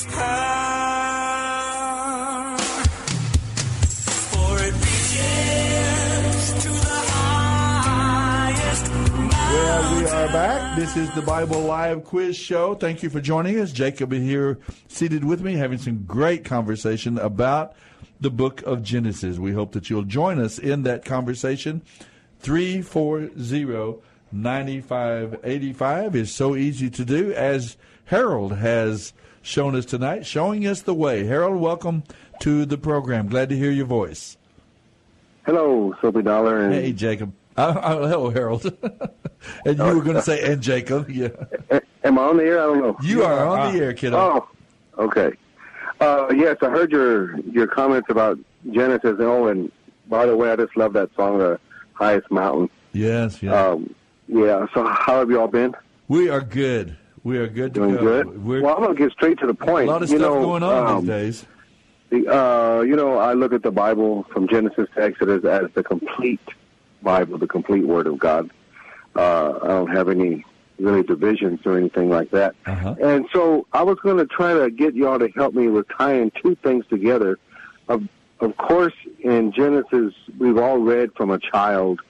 [0.08, 1.38] power,
[4.32, 10.76] for it reaches to the highest Well, we are back.
[10.76, 12.74] This is the Bible Live Quiz Show.
[12.74, 13.72] Thank you for joining us.
[13.72, 14.58] Jacob is here
[14.88, 17.76] seated with me, having some great conversation about
[18.20, 19.38] the book of Genesis.
[19.38, 21.82] We hope that you'll join us in that conversation.
[22.40, 24.02] 340
[24.32, 30.94] 9585 is so easy to do, as Harold has shown us tonight, showing us the
[30.94, 31.26] way.
[31.26, 32.04] Harold, welcome
[32.42, 33.28] to the program.
[33.28, 34.38] Glad to hear your voice.
[35.46, 36.62] Hello, Soapy Dollar.
[36.62, 37.34] And Hey, Jacob.
[37.58, 38.66] Uh, uh, hello, Harold.
[39.66, 41.10] and you were going to say, and Jacob.
[41.10, 41.30] Yeah.
[42.04, 42.60] Am I on the air?
[42.60, 42.98] I don't know.
[43.02, 44.18] You are on the air, kiddo.
[44.18, 45.32] Oh, okay.
[46.00, 48.40] Uh, yes, I heard your your comments about
[48.72, 49.18] Genesis.
[49.20, 49.72] Oh, and
[50.08, 51.60] by the way, I just love that song, "The
[51.94, 53.94] Highest Mountain." Yes, yeah, Um,
[54.28, 54.66] yeah.
[54.74, 55.76] So, how have you all been?
[56.08, 56.96] we are good.
[57.24, 58.02] We are good to Doing go.
[58.02, 58.46] good.
[58.46, 59.90] We're, well, I'm gonna get straight to the point.
[59.90, 61.46] a lot of you stuff know, going on um, these days.
[62.12, 65.84] The, uh, you know, I look at the Bible from Genesis to Exodus as the
[65.84, 66.40] complete
[67.04, 68.50] Bible, the complete Word of God.
[69.16, 70.46] Uh, I don't have any
[70.80, 72.56] really divisions or anything like that.
[72.66, 72.96] Uh-huh.
[73.02, 76.32] And so I was going to try to get y'all to help me with tying
[76.42, 77.38] two things together.
[77.88, 78.08] Of,
[78.40, 82.02] of course, in Genesis, we've all read from a child,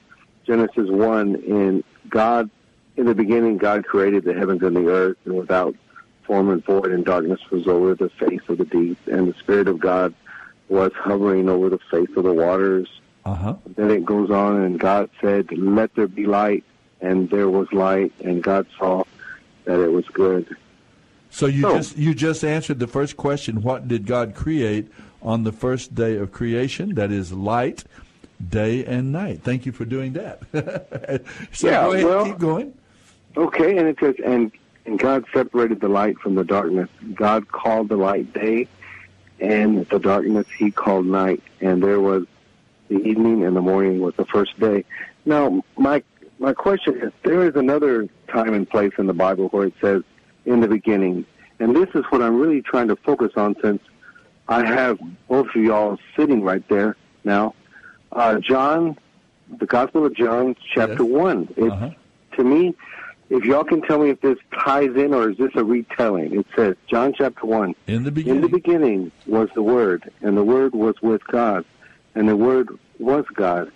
[0.46, 2.50] Genesis 1, in God,
[2.98, 5.76] in the beginning, God created the heavens and the earth, and without
[6.24, 9.68] form and void, and darkness was over the face of the deep, and the Spirit
[9.68, 10.14] of God
[10.68, 12.88] was hovering over the face of the waters.
[13.26, 13.56] Uh-huh.
[13.76, 16.64] Then it goes on, and God said, Let there be light,
[17.02, 19.04] and there was light, and God saw
[19.66, 20.56] that it was good.
[21.32, 21.76] So you Oh.
[21.78, 23.62] just you just answered the first question.
[23.62, 24.88] What did God create
[25.22, 26.96] on the first day of creation?
[26.96, 27.84] That is light,
[28.50, 29.42] day and night.
[29.44, 30.40] Thank you for doing that.
[31.54, 32.74] so Yeah, go ahead, well- keep going.
[33.38, 34.52] Okay, and it says, and
[34.88, 36.90] and God separated the light from the darkness.
[37.14, 38.68] God called the light day,
[39.40, 41.44] and the darkness He called night.
[41.62, 42.26] And there was
[42.88, 44.84] the evening, and the morning was the first day.
[45.26, 46.02] Now, my
[46.40, 50.04] my question is: there is another time and place in the Bible where it says,
[50.46, 51.26] "In the beginning,"
[51.60, 53.82] and this is what I'm really trying to focus on, since
[54.48, 57.54] I have both of y'all sitting right there now.
[58.12, 58.98] Uh, John,
[59.60, 61.48] the Gospel of John, chapter one.
[61.56, 61.96] It's
[62.38, 62.74] to me,
[63.30, 66.40] if y'all can tell me if this ties in or is this a retelling?
[66.40, 67.76] It says, John chapter 1.
[67.88, 68.38] In the beginning.
[68.38, 71.64] In the beginning was the Word, and the Word was with God,
[72.16, 73.72] and the Word was God.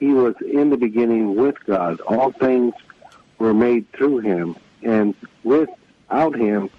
[0.00, 2.00] He was in the beginning with God.
[2.00, 2.72] All things
[3.38, 6.70] were made through him, and without him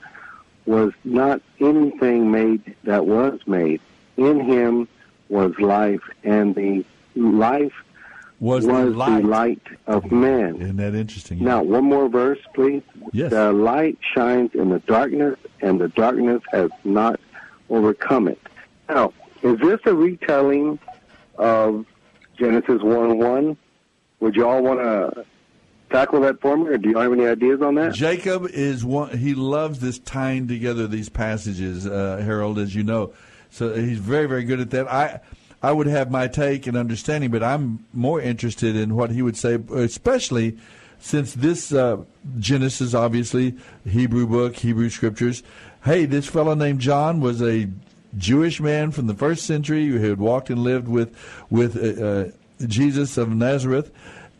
[0.65, 3.79] was not anything made that was made.
[4.17, 4.87] In him
[5.29, 6.83] was life, and the
[7.15, 7.73] life
[8.39, 9.61] Was the the light, light.
[9.87, 10.55] of man.
[10.61, 11.43] Isn't that interesting?
[11.43, 12.83] Now, one more verse, please.
[13.13, 13.29] Yes.
[13.31, 17.19] The light shines in the darkness, and the darkness has not
[17.69, 18.39] overcome it.
[18.89, 20.79] Now, is this a retelling
[21.37, 21.85] of
[22.41, 23.57] Genesis 1 1?
[24.19, 25.25] Would you all want to
[25.91, 27.93] tackle that for me, or do you have any ideas on that?
[27.93, 29.15] Jacob is one.
[29.15, 33.13] He loves this tying together these passages, uh, Harold, as you know.
[33.51, 34.91] So he's very, very good at that.
[34.91, 35.19] I,
[35.61, 39.37] I would have my take and understanding, but I'm more interested in what he would
[39.37, 40.57] say, especially
[40.97, 41.97] since this uh,
[42.39, 43.55] Genesis, obviously
[43.87, 45.43] Hebrew book, Hebrew scriptures.
[45.83, 47.69] Hey, this fellow named John was a
[48.17, 51.15] Jewish man from the first century who had walked and lived with
[51.49, 53.91] with uh, uh, Jesus of Nazareth,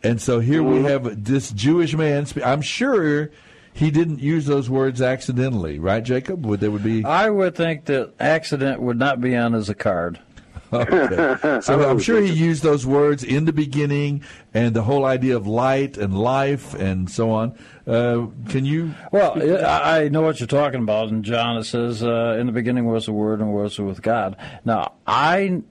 [0.02, 2.26] and so here we have this Jewish man.
[2.44, 3.30] I'm sure
[3.72, 6.44] he didn't use those words accidentally, right, Jacob?
[6.46, 7.04] Would there would be?
[7.04, 10.18] I would think that accident would not be on as a card.
[10.72, 11.60] Okay.
[11.60, 14.22] So I'm sure he used those words in the beginning
[14.54, 17.58] and the whole idea of light and life and so on.
[17.86, 18.94] Uh, can you?
[19.10, 21.08] Well, I I know what you're talking about.
[21.08, 24.36] In John, it says, uh, "In the beginning was the Word, and was with God."
[24.64, 25.62] Now, I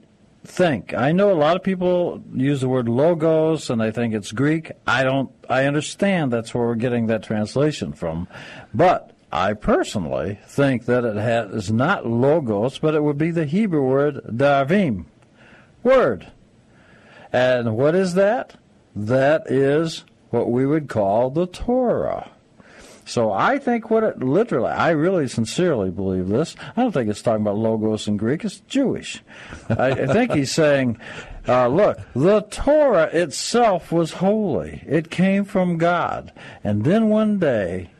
[0.44, 4.32] think I know a lot of people use the word logos, and they think it's
[4.32, 4.72] Greek.
[4.86, 5.30] I don't.
[5.48, 8.28] I understand that's where we're getting that translation from,
[8.74, 13.46] but I personally think that it ha is not logos, but it would be the
[13.46, 15.06] Hebrew word davim,
[15.82, 16.30] word.
[17.32, 18.56] And what is that?
[18.94, 22.30] That is what we would call the Torah.
[23.04, 26.54] So I think what it literally, I really sincerely believe this.
[26.76, 28.44] I don't think it's talking about logos in Greek.
[28.44, 29.22] It's Jewish.
[29.68, 30.98] I, I think he's saying,
[31.48, 34.84] uh, look, the Torah itself was holy.
[34.86, 37.90] It came from God, and then one day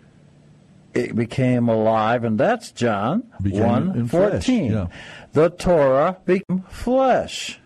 [0.94, 4.72] it became alive, and that's John Became one fourteen.
[4.72, 4.86] yeah.
[5.32, 7.58] The Torah became flesh.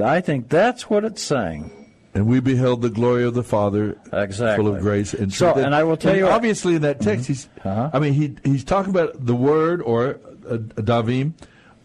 [0.00, 1.83] I think that's what it's saying.
[2.14, 4.64] And we beheld the glory of the Father, exactly.
[4.64, 5.64] full of grace and So, truth.
[5.64, 7.48] and I will tell and you obviously in that text, he's.
[7.64, 11.32] I mean, he he's talking about the word or uh, davim,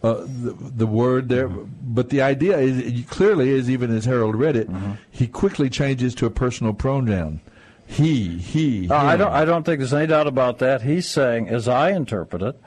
[0.03, 1.47] uh, the, the word there.
[1.47, 4.69] But the idea is clearly, as even as Harold read it,
[5.09, 7.41] he quickly changes to a personal pronoun.
[7.87, 8.87] He, he.
[8.87, 9.31] Uh, I don't.
[9.31, 10.83] I don't think there's any doubt about that.
[10.83, 12.61] He's saying, as I interpret it,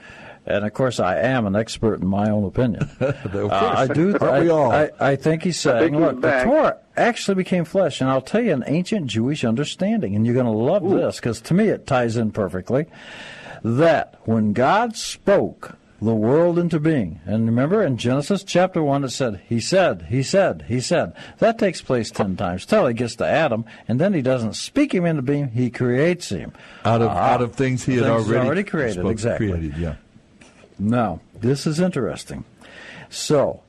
[0.47, 2.89] and of course I am an expert in my own opinion.
[3.01, 4.11] Uh, I do.
[4.19, 4.71] Aren't I, we all?
[4.73, 6.43] I, I think he's I think saying, he's look, the.
[6.45, 10.47] Torah actually became flesh, and I'll tell you an ancient Jewish understanding, and you're going
[10.47, 12.87] to love this because to me it ties in perfectly.
[13.63, 19.11] That when God spoke the world into being, and remember in Genesis chapter one it
[19.11, 21.13] said, He said, He said, He said.
[21.39, 24.93] That takes place ten times till he gets to Adam, and then he doesn't speak
[24.93, 26.53] him into being; he creates him
[26.85, 29.01] out of Ah, out of things he had things already, already created.
[29.01, 29.49] spoke- exactly.
[29.51, 29.95] created, yeah.
[30.83, 32.45] Now, this is interesting.
[33.09, 33.63] So,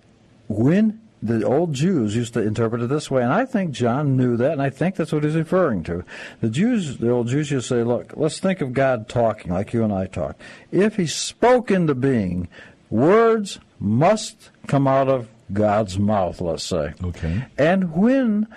[0.48, 4.36] when the old Jews used to interpret it this way, and I think John knew
[4.38, 6.04] that, and I think that's what he's referring to.
[6.42, 9.74] The Jews, the old Jews used to say, look, let's think of God talking like
[9.74, 10.38] you and I talk.
[10.72, 12.48] If he spoke into being,
[12.90, 16.94] words must come out of God's mouth, let's say.
[17.04, 17.46] Okay.
[17.58, 18.48] And when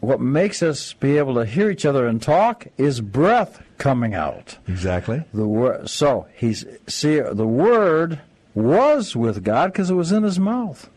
[0.00, 4.58] what makes us be able to hear each other and talk is breath coming out.
[4.66, 5.24] Exactly.
[5.32, 5.88] The word.
[5.88, 8.20] So he's see the word
[8.54, 10.90] was with God because it was in his mouth,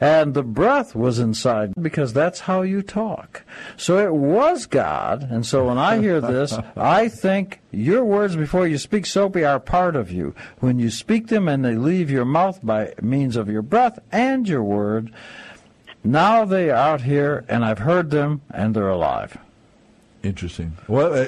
[0.00, 3.42] and the breath was inside because that's how you talk.
[3.76, 8.66] So it was God, and so when I hear this, I think your words before
[8.66, 10.34] you speak, Soapy, are part of you.
[10.60, 14.48] When you speak them and they leave your mouth by means of your breath and
[14.48, 15.12] your word,
[16.02, 19.36] now they are out here, and I've heard them, and they're alive.
[20.22, 20.76] Interesting.
[20.88, 21.26] Well, uh,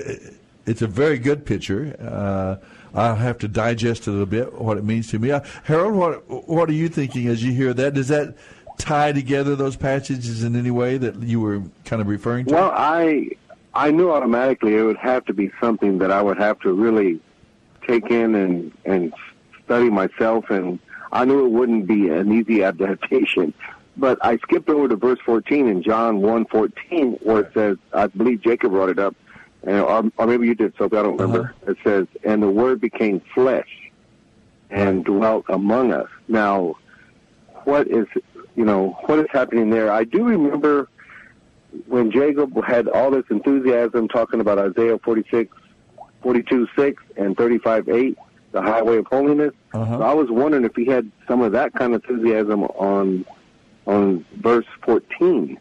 [0.66, 1.96] it's a very good picture.
[2.00, 2.56] Uh,
[2.94, 5.32] I have to digest it a bit, what it means to me.
[5.32, 7.94] Uh, Harold, what what are you thinking as you hear that?
[7.94, 8.36] Does that
[8.78, 12.54] tie together those passages in any way that you were kind of referring to?
[12.54, 13.30] Well, I
[13.74, 17.20] I knew automatically it would have to be something that I would have to really
[17.86, 19.12] take in and and
[19.64, 20.78] study myself, and
[21.12, 23.52] I knew it wouldn't be an easy adaptation.
[23.96, 28.42] But I skipped over to verse 14 in John 1:14, where it says, I believe
[28.42, 29.14] Jacob brought it up,
[29.66, 31.54] and, or, or maybe you did, Soapy, I don't remember.
[31.66, 33.68] It says, and the Word became flesh
[34.70, 36.08] and dwelt among us.
[36.28, 36.76] Now,
[37.64, 38.06] what is,
[38.56, 39.90] you know, what is happening there?
[39.90, 40.88] I do remember
[41.86, 45.56] when Jacob had all this enthusiasm talking about Isaiah 46,
[46.22, 48.18] 42, 6 and 35, 8,
[48.52, 49.52] the highway of holiness.
[49.72, 49.98] Uh-huh.
[49.98, 53.24] So I was wondering if he had some of that kind of enthusiasm on
[53.86, 55.58] on verse 14.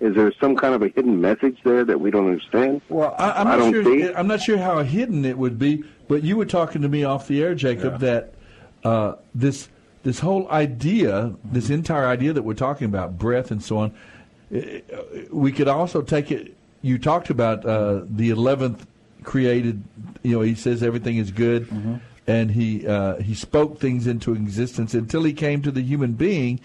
[0.00, 2.80] Is there some kind of a hidden message there that we don't understand?
[2.88, 3.84] Well, I, I'm I not don't sure.
[3.84, 4.14] see.
[4.14, 5.84] I'm not sure how hidden it would be.
[6.08, 8.34] But you were talking to me off the air, Jacob, that
[8.84, 9.68] uh, this
[10.02, 13.94] this whole idea, this entire idea that we're talking about, breath and so on,
[15.30, 16.54] we could also take it.
[16.82, 18.86] You talked about uh, the eleventh
[19.22, 19.82] created.
[20.22, 21.68] You know, he says everything is good,
[22.26, 26.60] and he uh, he spoke things into existence until he came to the human being,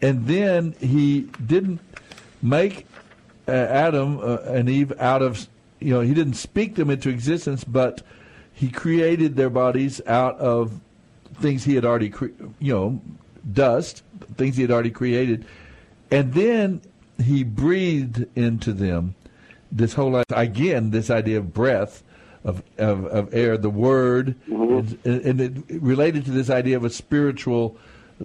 [0.00, 1.80] and then he didn't
[2.42, 2.86] make
[3.48, 5.48] uh, Adam uh, and Eve out of
[5.80, 8.02] you know he didn't speak them into existence, but
[8.52, 10.80] he created their bodies out of
[11.34, 12.26] things he had already cre-
[12.58, 13.00] you know
[13.52, 14.02] dust
[14.36, 15.44] things he had already created,
[16.10, 16.80] and then
[17.22, 19.14] he breathed into them
[19.72, 22.02] this whole again this idea of breath.
[22.42, 26.88] Of, of, of air, the word, and, and it related to this idea of a
[26.88, 27.76] spiritual,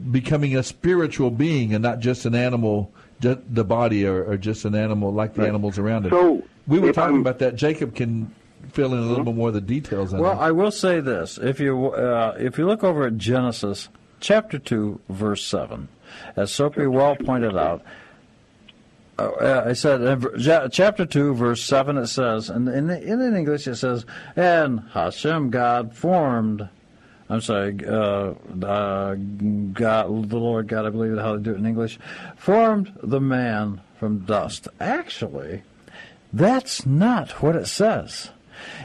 [0.09, 4.75] becoming a spiritual being and not just an animal, the body or, or just an
[4.75, 5.49] animal like the Right.
[5.49, 6.09] animals around it.
[6.11, 7.55] So, we were talking I'm- about that.
[7.55, 8.33] Jacob can
[8.71, 10.41] fill in a little bit more of the details on Well, that.
[10.41, 13.89] I will say this: if you uh, if you look over at Genesis
[14.19, 15.87] chapter two, verse seven,
[16.35, 17.83] as Soapy well pointed out,
[19.17, 21.97] uh, uh, I said in chapter two, verse seven.
[21.97, 24.05] It says, and in in, in English it says,
[24.35, 26.69] "And Hashem God formed."
[27.29, 31.65] I'm sorry, uh, uh, God, the Lord God, I believe how they do it in
[31.65, 31.97] English,
[32.35, 34.67] formed the man from dust.
[34.79, 35.63] Actually,
[36.31, 38.29] that's not what it says.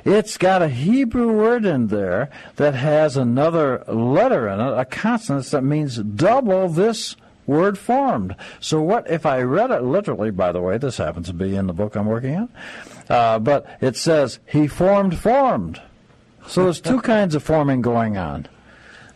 [0.04, 5.46] It's got a Hebrew word in there that has another letter in it, a consonant
[5.46, 7.16] that means double this
[7.46, 8.36] word formed.
[8.60, 11.66] So what if I read it literally, by the way, this happens to be in
[11.66, 12.48] the book I'm working on,
[13.08, 15.80] uh, but it says, he formed formed.
[16.50, 18.46] So there's two kinds of forming going on.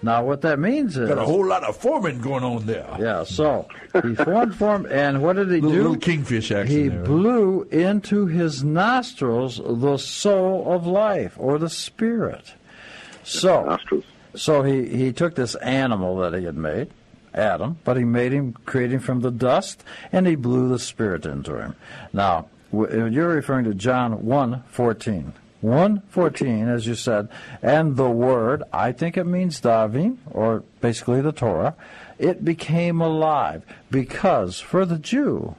[0.03, 1.09] Now what that means is...
[1.09, 2.87] Got a whole lot of forming going on there.
[3.01, 3.66] Yeah, so
[4.03, 5.76] he formed, formed, and what did he Little- do?
[5.76, 7.03] little kingfish action He there.
[7.05, 12.53] blew into his nostrils the soul of life, or the spirit.
[13.22, 13.78] So,
[14.35, 16.91] so he, he took this animal that he had made,
[17.32, 19.82] Adam, but he made him, created him from the dust,
[20.12, 21.74] and he blew the spirit into him.
[22.12, 25.32] Now, you're referring to John 1, 14.
[25.64, 27.28] 114, as you said,
[27.62, 31.74] and the word, I think it means Davin, or basically the Torah,
[32.18, 35.56] it became alive because for the Jew,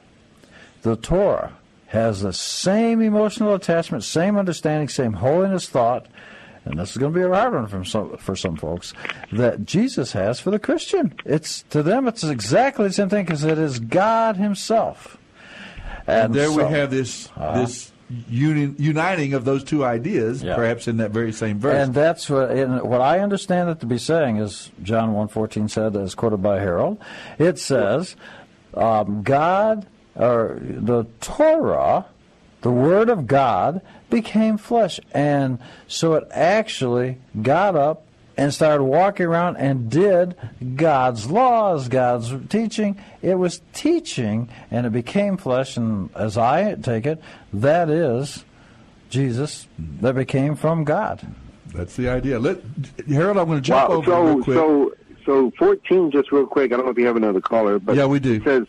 [0.82, 1.54] the Torah
[1.88, 6.06] has the same emotional attachment, same understanding, same holiness thought,
[6.64, 8.92] and this is going to be a hard one from some, for some folks,
[9.32, 11.14] that Jesus has for the Christian.
[11.24, 15.18] It's to them, it's exactly the same thing because it is God Himself.
[16.06, 17.60] And there we have this Uh-huh.
[17.60, 17.92] this
[18.28, 21.86] uni- uniting of those two ideas, perhaps in that very same verse.
[21.86, 25.96] And that's what, and what I understand it to be saying is John 1.14 said,
[25.96, 26.98] as quoted by Harold,
[27.38, 28.16] it says,
[28.74, 32.06] um, God, or the Torah,
[32.62, 35.00] the Word of God, became flesh.
[35.12, 38.05] And so it actually got up
[38.36, 40.36] and started walking around and did
[40.76, 42.98] God's laws, God's teaching.
[43.22, 45.76] It was teaching, and it became flesh.
[45.76, 47.20] And as I take it,
[47.52, 48.44] that is
[49.08, 49.66] Jesus
[50.00, 51.26] that became from God.
[51.74, 52.38] That's the idea.
[52.38, 52.58] Let,
[53.08, 54.56] Harold, I'm going to jump Wow, over so real quick.
[54.56, 54.92] so
[55.24, 56.72] so 14 just real quick.
[56.72, 58.34] I don't know if you have another caller, but Yeah, we do.
[58.34, 58.66] It says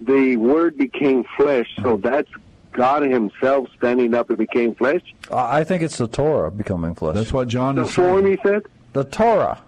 [0.00, 1.68] the word became flesh.
[1.82, 2.10] So uh-huh.
[2.10, 2.28] that's
[2.72, 5.02] God Himself standing up and became flesh.
[5.32, 7.14] I I think it's the Torah becoming flesh.
[7.14, 8.62] That's what John The form he said.
[8.96, 9.60] The Torah.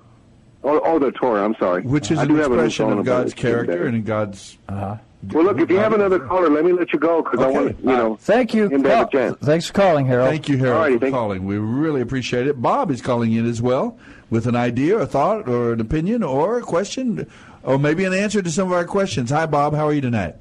[0.64, 1.44] Oh, oh, the Torah.
[1.44, 1.82] I'm sorry.
[1.82, 4.56] Which is I an a new expression of God's character and in God's.
[4.70, 4.96] Uh-huh.
[5.32, 7.76] Well, look, if you have another caller, let me let you go because I want
[7.76, 8.16] to, you know.
[8.16, 8.68] Thank you.
[8.68, 9.36] him to have a Well, chance.
[9.44, 10.30] Thanks for calling, Harold.
[10.30, 11.44] Thank you, Harold, Alrighty, for thank- calling.
[11.44, 12.62] We really appreciate it.
[12.62, 13.98] Bob is calling in as well
[14.30, 17.28] with an idea, a thought, or an opinion, or a question,
[17.64, 19.30] or maybe an answer to some of our questions.
[19.30, 19.74] Hi, Bob.
[19.74, 20.36] How are you tonight?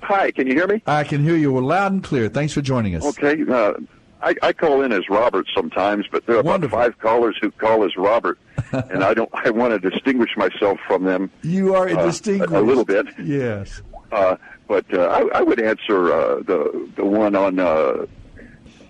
[0.00, 0.82] Hi, can you hear me?
[0.88, 2.28] I can hear you loud and clear.
[2.28, 3.04] Thanks for joining us.
[3.04, 3.44] Okay.
[3.48, 3.74] Uh,
[4.22, 7.84] I, I call in as Robert sometimes, but there are about five callers who call
[7.84, 8.38] as Robert,
[8.72, 9.30] and I don't.
[9.32, 11.30] I want to distinguish myself from them.
[11.42, 13.06] You are uh, distinguished a, a little bit.
[13.18, 13.82] Yes.
[14.12, 14.36] Uh,
[14.68, 18.06] but uh, I, I would answer uh, the the one on uh,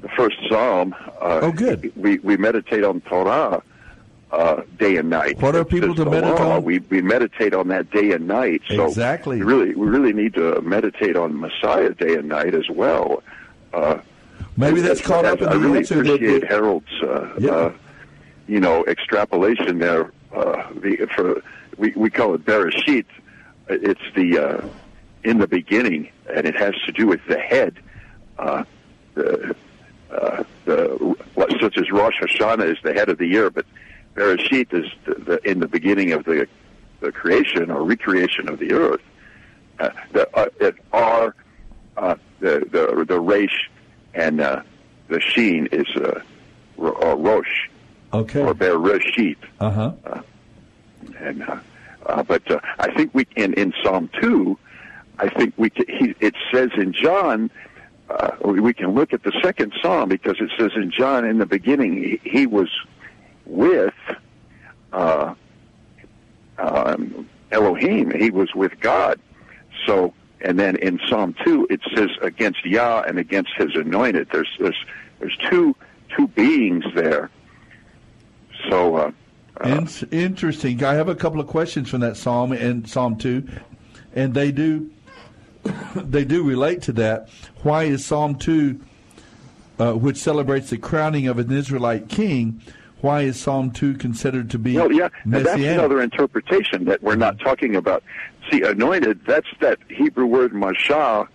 [0.01, 0.95] the first Psalm.
[1.21, 1.93] Uh, oh, good.
[1.97, 3.63] We we meditate on Torah
[4.33, 5.41] uh, day and night.
[5.41, 6.65] What are people to meditate on?
[6.65, 8.63] We we meditate on that day and night.
[8.69, 9.39] So Exactly.
[9.39, 13.23] We really we really need to meditate on Messiah day and night as well.
[13.73, 13.99] Uh,
[14.57, 17.07] Maybe that's caught up in I the really answer that- appreciate that- Harold's, uh,
[17.51, 17.73] uh,
[18.47, 20.13] you know, extrapolation there.
[20.35, 21.43] Uh, the, for
[21.77, 23.07] we we call it Bereshit.
[23.69, 24.69] It's the uh,
[25.25, 27.75] in the beginning, and it has to do with the head.
[28.39, 28.65] Uh,
[29.15, 29.55] the,
[30.11, 31.17] uh, the
[31.61, 33.65] such as Rosh Hashanah is the head of the year, but
[34.15, 36.47] Bereshit is the, the, in the beginning of the
[37.01, 39.03] the creation or recreation of the earth.
[39.79, 41.35] Uh, the uh, it are
[41.97, 43.71] uh, the the the Resh
[44.15, 44.63] and uh,
[45.09, 46.21] the Sheen is uh,
[46.77, 47.69] Ro- uh, Rosh
[48.13, 48.41] Okay.
[48.43, 49.37] or Bereshit.
[49.61, 49.93] Uh huh.
[51.19, 51.57] And uh,
[52.07, 54.59] uh, but uh, I think we in in Psalm two,
[55.19, 57.51] I think we ca he, it says in John.
[58.11, 61.39] Uh, we we can look at the second psalm because it says in John in
[61.39, 62.69] the beginning he, he was
[63.47, 63.95] with
[64.93, 65.35] uh,
[66.59, 68.11] um, Elohim.
[68.11, 69.19] He was with God.
[69.87, 70.13] So,
[70.45, 74.29] and then in Psalm two, it says against Yah and against His anointed.
[74.33, 74.85] There's there's
[75.21, 75.75] there's two
[76.17, 77.31] two beings there.
[78.69, 79.11] So, uh,
[79.65, 80.83] In- interesting.
[80.85, 83.49] I have a couple of questions from that psalm and Psalm two,
[84.15, 84.91] and they do
[85.97, 87.29] they do relate to that.
[87.63, 88.81] Why is Psalm two,
[89.79, 92.61] uh, which celebrates the crowning of an Israelite king,
[93.01, 97.17] why is Psalm two considered to be Well, yeah, and that's another interpretation that we're
[97.17, 98.03] not talking about.
[98.51, 101.29] See, anointed, that's that Hebrew word mashah,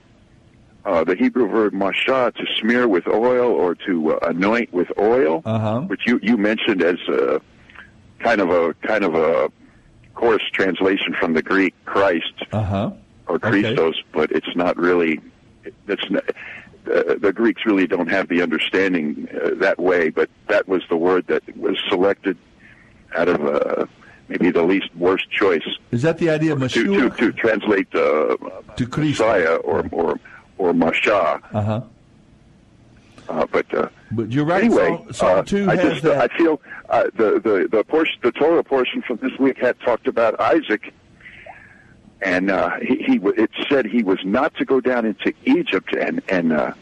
[0.85, 5.41] uh, the Hebrew word mashah, to smear with oil or to uh, anoint with oil,
[5.45, 5.81] uh-huh.
[5.81, 7.41] which you, you mentioned as a,
[8.19, 9.51] kind of a kind of a
[10.15, 12.91] coarse translation from the Greek Christ Uh-huh.
[13.27, 13.49] or Okay.
[13.61, 15.19] Christos, but it's not really.
[15.85, 16.23] That's not,
[16.91, 20.09] uh, the Greeks really don't have the understanding uh, that way.
[20.09, 22.37] But that was the word that was selected
[23.15, 23.85] out of uh,
[24.27, 27.17] maybe the least worst choice Is that the idea of to, to, Mashiach?
[27.17, 28.35] to translate uh,
[28.97, 30.19] Messiah or or
[30.57, 31.41] or Mashah.
[31.53, 31.81] Uh huh.
[33.29, 34.63] Uh, but uh, but you're right.
[34.63, 36.31] Anyway, Psalm, Psalm uh, two I has just that.
[36.31, 40.07] I feel uh, the the the portion the Torah portion from this week had talked
[40.07, 40.93] about Isaac,
[42.21, 46.21] and uh, he, he it said he was not to go down into Egypt, and
[46.29, 46.73] and uh,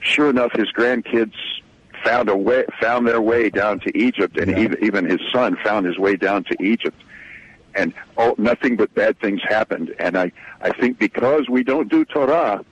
[0.00, 1.34] sure enough, his grandkids
[2.04, 5.86] found a way found their way down to Egypt, and even even his son found
[5.86, 7.00] his way down to Egypt.
[7.74, 9.94] And oh, nothing but bad things happened.
[9.98, 10.32] And I,
[10.62, 12.64] I think because we don't do Torah,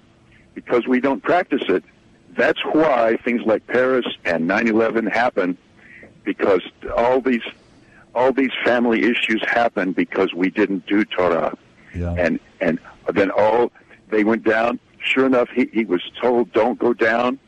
[0.54, 1.84] because we don't practice it,
[2.30, 5.58] that's why things like Paris and 9/11 happen.
[6.24, 6.62] Because
[6.96, 7.42] all these,
[8.14, 11.56] all these family issues happen because we didn't do Torah.
[12.16, 12.78] And and
[13.12, 13.72] then all
[14.08, 14.80] they went down.
[14.98, 17.38] Sure enough, he, he was told, "Don't go down."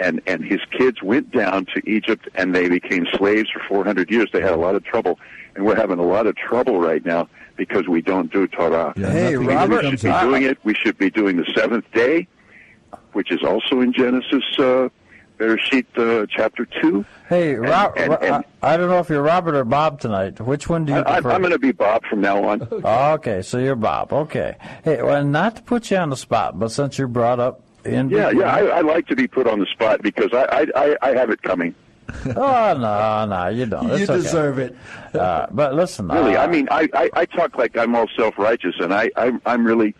[0.00, 4.28] And and his kids went down to Egypt, and they became slaves for 400 years.
[4.32, 5.18] They had a lot of trouble,
[5.56, 8.92] and we're having a lot of trouble right now because we don't do Torah.
[8.96, 10.58] Hey, Robert, We should be doing it.
[10.62, 12.28] We should be doing the seventh day,
[13.12, 14.88] which is also in Genesis, uh,
[15.38, 17.04] Bereshit uh, chapter two.
[17.28, 20.40] Hey, And- Rob, and- and- I I don't know if you're Robert or Bob tonight.
[20.40, 21.30] Which one do you I, I'm, prefer?
[21.30, 22.62] I'm going to be Bob from now on.
[22.72, 24.12] okay, so you're Bob.
[24.12, 24.56] Okay.
[24.84, 27.60] Hey, well, not to put you on the spot, but since you brought up
[27.94, 28.54] in Yeah, yeah.
[28.54, 31.30] I, I like to be put on the spot because I I, I, I have
[31.30, 31.74] it coming.
[32.36, 33.88] oh no, no, you don't.
[33.88, 34.22] You It's okay.
[34.22, 34.74] deserve it.
[35.12, 38.76] Uh, but listen, Really, uh, I mean, I, I, I talk like I'm all self-righteous,
[38.80, 39.94] and I, I'm, I'm really,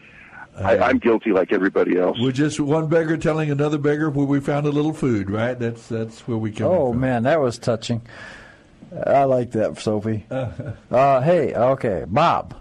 [0.57, 2.16] I, I'm guilty like everybody else.
[2.18, 5.59] We're just one beggar telling another beggar where we found a little food, right?
[5.59, 6.68] That's that's where we come.
[6.68, 8.01] Oh man, that was touching.
[9.07, 10.24] I like that, Soapy.
[10.91, 12.55] Uh, hey, okay, Bob.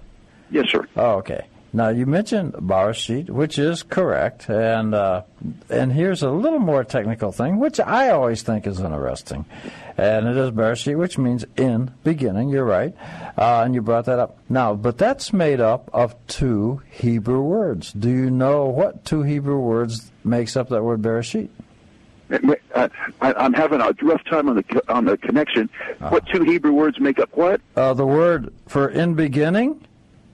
[0.52, 0.86] Yes, sir.
[0.98, 1.46] Oh, okay.
[1.74, 5.24] Now you mentioned Barashit, which is correct, and uh,
[5.70, 9.46] and here's a little more technical thing, which I always think is interesting,
[9.98, 12.50] and it is Barashit, which means in beginning.
[12.50, 12.96] You're right,
[13.38, 14.38] uh, and you brought that up.
[14.50, 17.92] Now, but that's made up of two Hebrew words.
[17.92, 21.50] Do you know what two Hebrew words makes up that word Barashit?
[22.30, 22.90] Uh,
[23.22, 25.70] I, I'm having a rough time on the on the connection.
[26.00, 27.62] What two Hebrew words make up what?
[27.76, 29.82] Uh, the word for in beginning.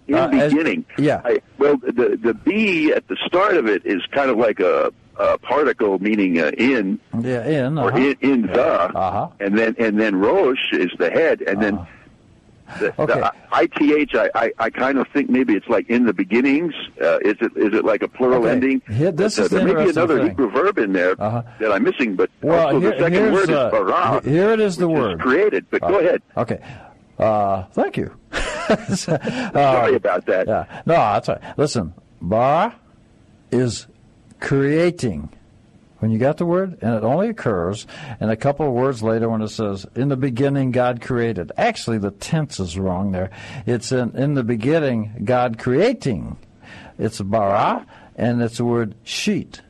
[0.08, 0.86] In Uh, as- beginning.
[0.97, 1.22] yeah.
[1.24, 4.91] I, well, the the B at the start of it is kind of like a,
[5.18, 7.78] a particle meaning uh, in Yeah, in.
[7.78, 7.97] or uh-huh.
[7.97, 9.28] in, in the, Uh-huh.
[9.39, 11.80] and then and then Rosh is the head, and then
[12.80, 13.20] The, Okay.
[13.20, 13.32] the
[13.62, 16.74] ITH, I, I, I kind of think maybe it's like in the beginnings.
[16.99, 18.51] Uh, is it is it like a plural Okay.
[18.51, 18.82] ending?
[18.89, 20.30] Here- this But, is the there may be another thing.
[20.30, 23.56] Hebrew verb in there that I'm missing, but Well, also here- the second word is
[23.56, 24.22] uh, bara.
[24.24, 25.20] here it is the word.
[25.20, 25.66] created.
[25.72, 26.22] But go ahead.
[26.38, 26.60] Okay.
[27.20, 28.10] Uh, thank you.
[28.95, 29.20] Sorry
[29.53, 30.47] uh, about that.
[30.47, 30.66] Yeah.
[30.86, 31.57] No, that's all right.
[31.57, 32.76] Listen, bara
[33.51, 33.88] is
[34.39, 35.30] creating.
[35.99, 37.88] When you got the word, and it only occurs,
[38.20, 41.97] and a couple of words later when it says, "In the beginning, God created." Actually,
[41.97, 43.30] the tense is wrong there.
[43.66, 46.38] It's in in the beginning, God creating.
[46.99, 47.86] It's bara,
[48.18, 49.61] and it's the word sheet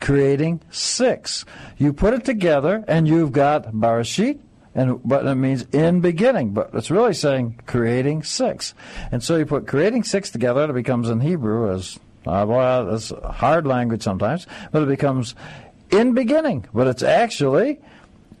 [0.00, 1.44] creating six.
[1.76, 4.38] You put it together, and you've got Barashit,
[4.78, 8.74] and but it means in beginning, but it's really saying creating six.
[9.10, 12.94] And so you put creating six together, and it becomes in Hebrew as uh, well,
[12.94, 15.34] it's a hard language sometimes, but it becomes
[15.90, 17.80] in beginning, but it's actually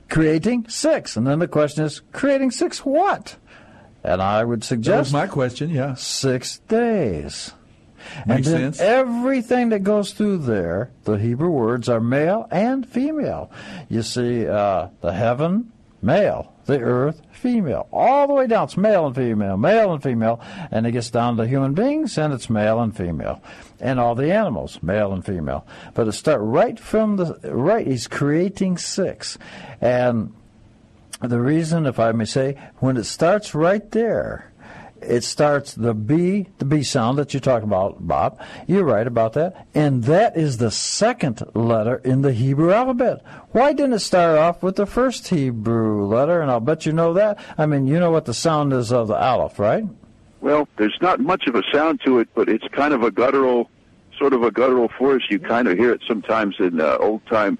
[0.08, 1.16] creating six.
[1.16, 3.36] And then the question is, creating six what?
[4.04, 5.70] And I would That suggest was my question.
[5.70, 5.94] Yeah.
[5.94, 7.52] six days.
[8.26, 8.80] Makes and then sense.
[8.80, 13.50] everything that goes through there, the Hebrew words are male and female.
[13.88, 15.72] You see, uh, the heaven,
[16.02, 16.52] male.
[16.66, 17.88] The earth, female.
[17.92, 20.40] All the way down, it's male and female, male and female.
[20.70, 23.42] And it gets down to human beings, and it's male and female.
[23.80, 25.66] And all the animals, male and female.
[25.94, 29.38] But it starts right from the, right, he's creating six.
[29.80, 30.34] And
[31.20, 34.52] the reason, if I may say, when it starts right there,
[35.02, 38.40] it starts the B, the B sound that you talk about, Bob.
[38.66, 39.66] You're right about that.
[39.74, 43.22] And that is the second letter in the Hebrew alphabet.
[43.52, 46.40] Why didn't it start off with the first Hebrew letter?
[46.40, 47.38] And I'll bet you know that.
[47.56, 49.84] I mean, you know what the sound is of the aleph, right?
[50.40, 53.70] Well, there's not much of a sound to it, but it's kind of a guttural,
[54.16, 55.24] sort of a guttural force.
[55.30, 57.58] You kind of hear it sometimes in uh, old time,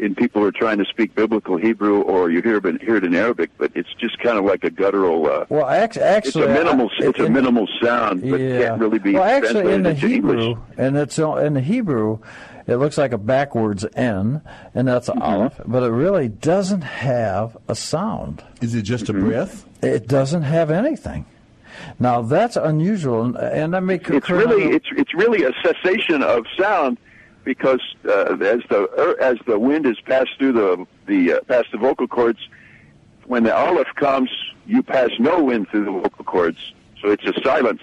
[0.00, 3.04] in people who are trying to speak biblical Hebrew, or you hear it, hear it
[3.04, 3.50] in Arabic.
[3.58, 5.26] But it's just kind of like a guttural.
[5.30, 6.90] Uh, Well, act- actually, it's a minimal.
[7.00, 10.40] I- it's a in- minimal sound, but can't really be Well, actually, in the Hebrew,
[10.40, 10.58] English.
[10.78, 12.18] and it's in the Hebrew,
[12.66, 14.40] it looks like a backwards N,
[14.74, 15.18] and that's Mm-hmm.
[15.22, 18.42] an aleph, but it really doesn't have a sound.
[18.60, 19.24] Is it just Mm-hmm.
[19.26, 19.66] a breath?
[19.82, 21.24] It doesn't have anything.
[21.98, 26.44] Now that's unusual, and, and I make it's really it's it's really a cessation of
[26.58, 26.98] sound
[27.44, 31.68] because uh, as the er, as the wind is passed through the the uh, past
[31.72, 32.38] the vocal cords,
[33.26, 34.30] when the aleph comes,
[34.66, 37.82] you pass no wind through the vocal cords, so it's a silence.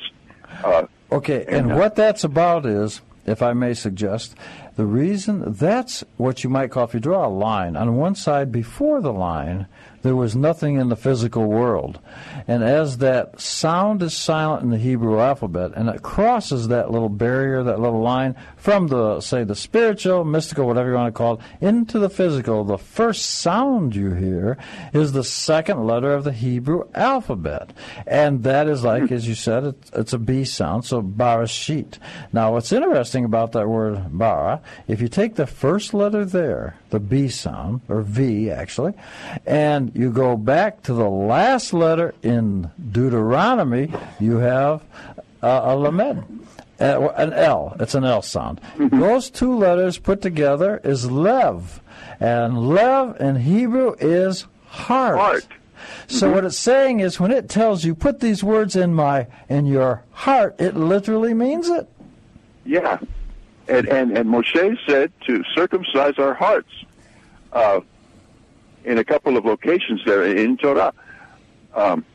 [0.64, 4.36] Uh, Okay, and, And, uh, what that's about is, if I may suggest,
[4.76, 8.52] the reason that's what you might call, if you draw a line, on one side
[8.52, 9.68] before the line,
[10.02, 12.00] there was nothing in the physical world.
[12.48, 17.10] And as that sound is silent in the Hebrew alphabet, and it crosses that little
[17.10, 18.36] barrier, that little line,
[18.68, 22.66] from the, say, the spiritual, mystical, whatever you want to call it, into the physical,
[22.66, 24.58] the first sound you hear
[24.92, 27.72] is the second letter of the Hebrew alphabet.
[28.06, 31.98] And that is like, as you said, it's, it's a B sound, so barashit.
[32.34, 37.00] Now, what's interesting about that word bara, if you take the first letter there, the
[37.00, 38.96] B sound, or V actually,
[39.46, 44.84] and you go back to the last letter in Deuteronomy, you have
[45.42, 46.26] uh, a lamed.
[46.80, 47.76] Uh, an L.
[47.80, 48.62] It's an L sound.
[48.78, 51.82] Those two letters put together is lev,
[52.20, 55.18] and lev in Hebrew is heart.
[55.18, 55.48] Heart.
[56.08, 59.66] So what it's saying is, when it tells you put these words in my in
[59.66, 61.88] your heart, it literally means it.
[62.66, 63.00] Yeah,
[63.68, 66.72] and and and Moshe said to circumcise our hearts,
[67.54, 67.82] uh,
[68.88, 70.94] in a couple of locations there in Torah.
[71.76, 72.06] Um,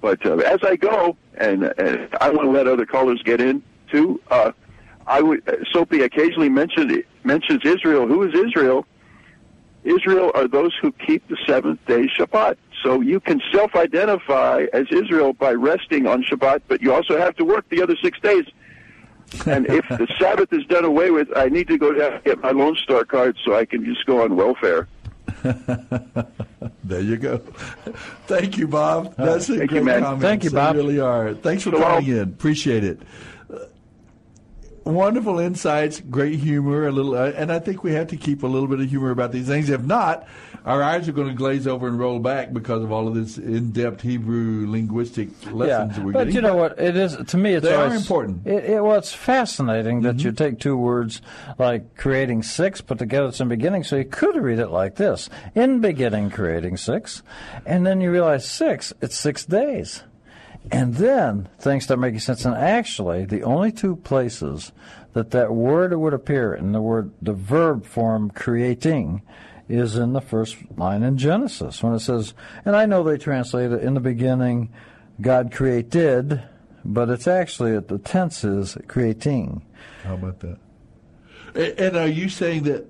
[0.00, 3.62] but uh, as I go, and, and I want to let other callers get in
[3.90, 4.20] too.
[4.30, 4.52] Uh,
[5.06, 8.06] I would uh, Soapy occasionally mentioned mentions Israel.
[8.06, 8.86] Who is Israel?
[9.84, 12.56] Israel are those who keep the seventh day Shabbat.
[12.82, 17.44] So you can self-identify as Israel by resting on Shabbat, but you also have to
[17.44, 18.44] work the other six days.
[19.46, 22.40] And if the Sabbath is done away with, I need to go down and get
[22.42, 24.88] my Lone Star card so I can just go on welfare.
[26.84, 27.38] There you go.
[28.26, 29.16] Thank you, Bob.
[29.16, 30.02] That's a Thank you, great man.
[30.02, 30.22] comment.
[30.22, 30.76] Thank you, Bob.
[30.76, 31.34] They really are.
[31.34, 32.16] Thanks for So calling long.
[32.16, 32.22] in.
[32.22, 33.00] Appreciate it.
[34.86, 38.46] Wonderful insights, great humor, a little, uh, and I think we have to keep a
[38.46, 39.68] little bit of humor about these things.
[39.68, 40.28] If not,
[40.64, 43.36] our eyes are going to glaze over and roll back because of all of this
[43.36, 46.34] in-depth Hebrew linguistic lessons that we're but getting.
[46.36, 46.78] you know what?
[46.78, 47.54] It is to me.
[47.54, 48.46] It's They are important.
[48.46, 51.20] It, it, well, it's fascinating that you take two words
[51.58, 53.82] like creating six, put together in beginning.
[53.82, 57.24] So you could read it like this: in beginning, creating six,
[57.66, 58.92] and then you realize six.
[59.00, 60.04] It's six days.
[60.70, 62.44] And then things start making sense.
[62.44, 64.72] And actually, the only two places
[65.12, 69.22] that that word would appear in the word, the verb form creating,
[69.68, 73.72] is in the first line in Genesis when it says, and I know they translate
[73.72, 74.72] it in the beginning,
[75.20, 76.42] God created,
[76.84, 79.64] but it's actually at the tense is creating.
[80.04, 80.58] How about that?
[81.78, 82.86] And are you saying that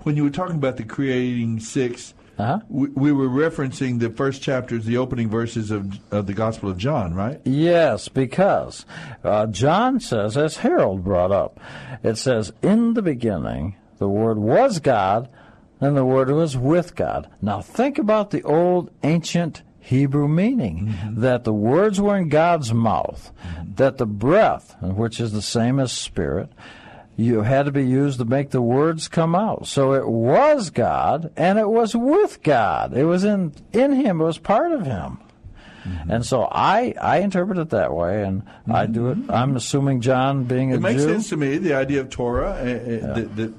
[0.00, 2.60] when you were talking about the creating 6 Uh-huh.
[2.68, 6.76] we, we were referencing the first chapters, the opening verses of, of the Gospel of
[6.76, 7.40] John, right?
[7.44, 8.84] Yes, because
[9.22, 11.60] uh, John says, as Harold brought up,
[12.02, 15.28] it says, In the beginning, the Word was God,
[15.80, 17.30] and the Word was with God.
[17.40, 23.30] Now think about the old ancient Hebrew meaning that the words were in God's mouth,
[23.76, 26.50] that the breath, which is the same as spirit,
[27.16, 29.66] you had to be used to make the words come out.
[29.66, 32.96] So it was God, and it was with God.
[32.96, 34.20] It was in in Him.
[34.20, 35.18] It was part of Him.
[36.08, 39.18] And so I I interpret it that way, and I do it.
[39.28, 42.52] I'm assuming John, being a It makes Jew, sense to me, the idea of Torah,
[42.52, 43.52] uh, uh, the,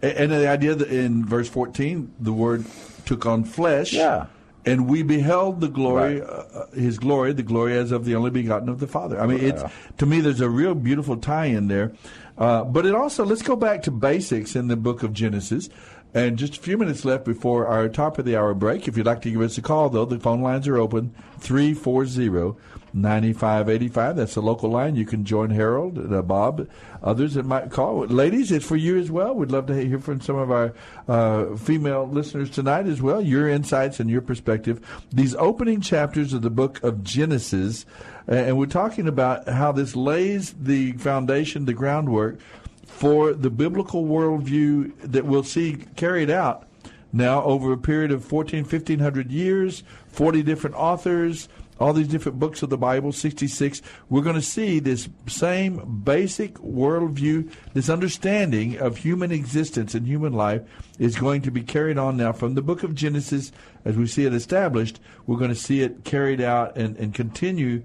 [0.00, 2.64] the, and the idea that in verse 14, the Word
[3.06, 3.92] took on flesh.
[3.92, 4.26] Yeah.
[4.66, 8.30] And we beheld the glory, uh, uh, his glory, the glory as of the only
[8.30, 9.20] begotten of the Father.
[9.20, 9.62] I mean, it's
[9.98, 11.92] to me, there's a real beautiful tie in there.
[12.36, 15.68] Uh, but it also, let's go back to basics in the book of Genesis.
[16.14, 18.86] And just a few minutes left before our top of the hour break.
[18.86, 22.56] If you'd like to give us a call, though, the phone lines are open 340
[22.94, 24.16] 9585.
[24.16, 24.94] That's the local line.
[24.94, 26.68] You can join Harold, uh, Bob,
[27.02, 28.06] others that might call.
[28.06, 29.34] Ladies, it's for you as well.
[29.34, 30.72] We'd love to hear from some of our
[31.08, 34.80] uh, female listeners tonight as well, your insights and your perspective.
[35.10, 37.84] These opening chapters of the book of Genesis,
[38.26, 42.38] and we're talking about how this lays the foundation, the groundwork
[42.86, 46.68] for the biblical worldview that we'll see carried out
[47.12, 51.48] now over a period of 14, 1500 years, 40 different authors,
[51.78, 53.82] all these different books of the Bible, 66.
[54.08, 60.32] We're going to see this same basic worldview, this understanding of human existence and human
[60.32, 60.62] life
[60.98, 63.52] is going to be carried on now from the book of Genesis
[63.84, 65.00] as we see it established.
[65.26, 67.82] We're going to see it carried out and, and continue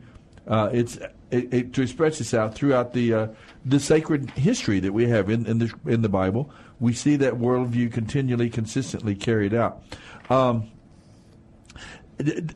[0.50, 0.97] uh, it's
[1.32, 3.28] it, it, to express itself throughout the uh,
[3.64, 6.52] the sacred history that we have in in the in the Bible.
[6.80, 9.84] We see that worldview continually, consistently carried out.
[10.30, 10.72] Um,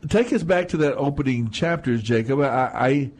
[0.09, 2.41] take us back to that opening chapters, Jacob.
[2.41, 3.11] I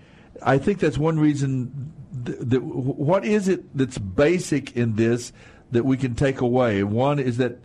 [0.43, 1.93] I, I think that's one reason.
[2.25, 5.33] Th- that what is it that's basic in this
[5.71, 6.83] that we can take away?
[6.83, 7.59] One is that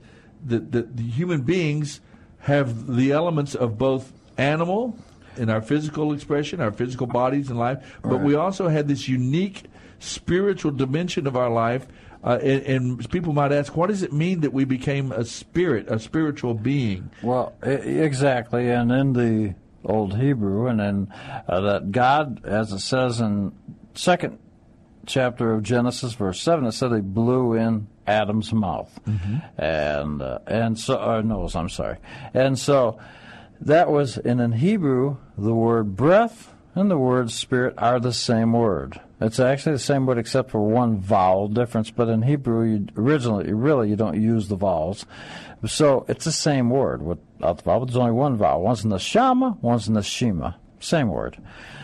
[0.45, 2.01] the, the, the human beings
[2.41, 4.97] have the elements of both animal
[5.39, 8.23] in our physical expression, our physical bodies and life, but Right.
[8.23, 9.65] we also had this unique
[9.99, 11.87] spiritual dimension of our life.
[12.25, 15.87] Uh, and, and people might ask, what does it mean that we became a spirit,
[15.89, 17.11] a spiritual being?
[17.23, 21.15] Well, exactly, and in the Old Hebrew, and then
[21.49, 23.53] uh, that God, as it says in
[23.95, 24.39] second
[25.07, 28.91] chapter of Genesis, verse seven, it said He blew in Adam's mouth,
[29.57, 31.55] and uh, and so uh, nose.
[31.55, 31.99] I'm sorry,
[32.35, 32.99] and so
[33.61, 39.01] that was in Hebrew the word breath and the word spirit are the same word.
[39.21, 43.53] It's actually the same word except for one vowel difference, but in Hebrew, you, originally,
[43.53, 45.05] really, you don't use the vowels.
[45.67, 47.85] So it's the same word without the vowel.
[47.85, 48.63] There's only one vowel.
[48.63, 50.57] One's in the shama, one's in the shima.
[50.79, 51.37] Same word.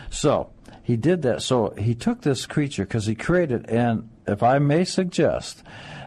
[0.09, 0.49] So
[0.81, 1.41] he did that.
[1.41, 5.61] So he took this creature because he created, and if I may suggest,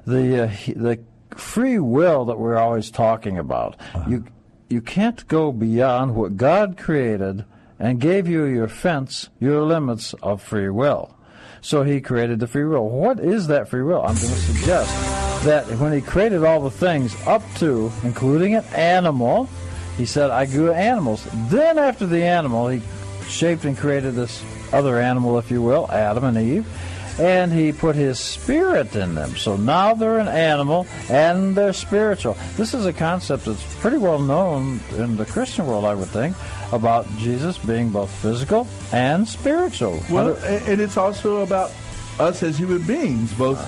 [0.07, 1.01] the uh, he- the
[1.37, 3.77] free will that we're always talking about,
[4.09, 4.25] you
[4.69, 7.45] you can't go beyond what God created
[7.79, 11.15] and gave you your fence, your limits of free will.
[11.61, 12.89] So he created the free will.
[12.89, 14.01] What is that free will?
[14.01, 18.65] I'm going to suggest that when he created all the things up to, including an
[18.75, 19.49] animal,
[19.97, 21.27] he said, I grew animals.
[21.49, 22.83] Then after the animal, he
[23.29, 26.67] shaped and created this other animal, if you will, Adam and Eve,
[27.19, 29.37] and he put his spirit in them.
[29.37, 32.37] So now they're an animal and they're spiritual.
[32.57, 36.37] This is a concept that's pretty well known in the Christian world, I would think,
[36.73, 40.03] about Jesus being both physical and spiritual.
[40.11, 41.73] Well, and it's also about
[42.19, 43.59] us as human beings, both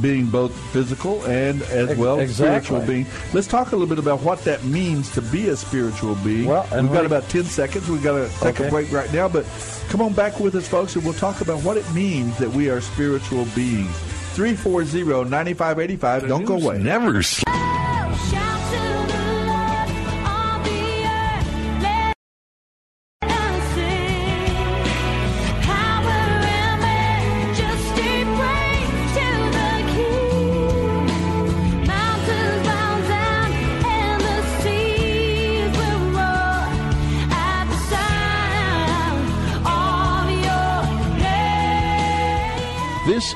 [0.00, 2.66] being both physical and as well exactly.
[2.66, 3.06] spiritual being.
[3.32, 6.46] Let's talk a little bit about what that means to be a spiritual being.
[6.46, 7.88] Well, and We've got about 10 seconds.
[7.88, 8.70] We've got to take a Okay.
[8.70, 9.44] break right now, but
[9.88, 12.68] come on back with us, folks, and we'll talk about what it means that we
[12.70, 13.90] are spiritual beings.
[14.34, 16.28] 340-9585.
[16.28, 16.78] Don't go away.
[16.78, 17.42] Never This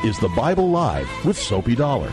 [0.04, 2.10] is The Bible Live with Soapy Dollar.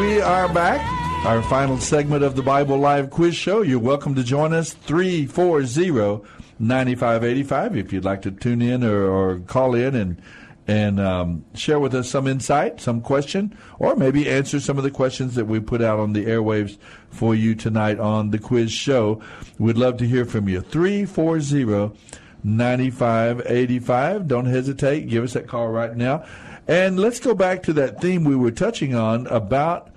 [0.00, 0.84] We are back.
[1.24, 3.62] Our final segment of the Bible Live quiz show.
[3.62, 6.26] You're welcome to join us 340
[6.58, 10.20] 9585 if you'd like to tune in or, or call in and
[10.68, 14.90] and um, share with us some insight, some question, or maybe answer some of the
[14.90, 16.78] questions that we put out on the airwaves
[17.10, 19.20] for you tonight on the quiz show.
[19.58, 20.60] We'd love to hear from you.
[20.60, 21.96] 340
[22.44, 24.26] 9585.
[24.26, 25.08] Don't hesitate.
[25.08, 26.24] Give us that call right now.
[26.66, 29.90] And let's go back to that theme we were touching on about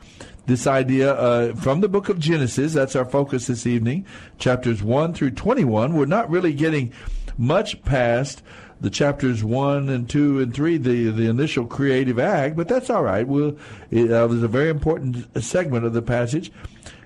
[0.45, 2.73] this idea uh, from the book of Genesis.
[2.73, 4.05] That's our focus this evening,
[4.37, 5.93] chapters 1 through 21.
[5.93, 6.93] We're not really getting
[7.37, 8.41] much past
[8.81, 13.03] the chapters 1 and 2 and 3, the, the initial creative act, but that's all
[13.03, 13.27] right.
[13.27, 13.57] We'll,
[13.89, 16.51] it uh, was a very important segment of the passage.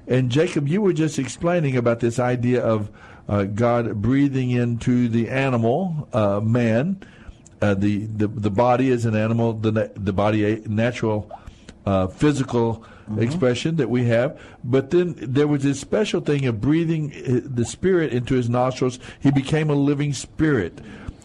[0.08, 2.90] And Jacob, you were just explaining about this idea of
[3.30, 7.00] uh, God breathing into the animal, uh, man.
[7.62, 9.54] Uh, the, the the body is an animal.
[9.54, 11.30] The the body a natural,
[11.86, 13.22] uh, physical mm-hmm.
[13.22, 14.40] expression that we have.
[14.64, 18.98] But then there was this special thing of breathing uh, the spirit into his nostrils.
[19.20, 20.80] He became a living spirit,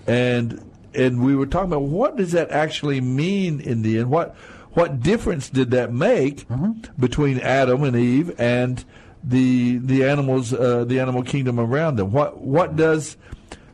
[0.06, 4.10] and and we were talking about what does that actually mean in the end?
[4.10, 4.34] What
[4.72, 6.72] what difference did that make mm-hmm.
[6.98, 8.84] between Adam and Eve and
[9.22, 12.12] the the animals, uh, the animal kingdom around them.
[12.12, 13.16] What what does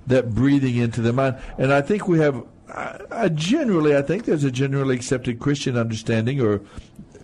[0.07, 1.39] that breathing into the mind?
[1.59, 2.45] And I think we have
[3.11, 6.61] a generally, I think there's a generally accepted Christian understanding, or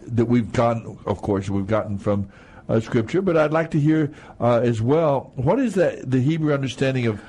[0.07, 2.29] that we've gotten, of course, we've gotten from
[2.69, 3.23] uh, Scripture.
[3.23, 5.33] But I'd like to hear uh, as well.
[5.37, 7.21] What is that the Hebrew understanding of?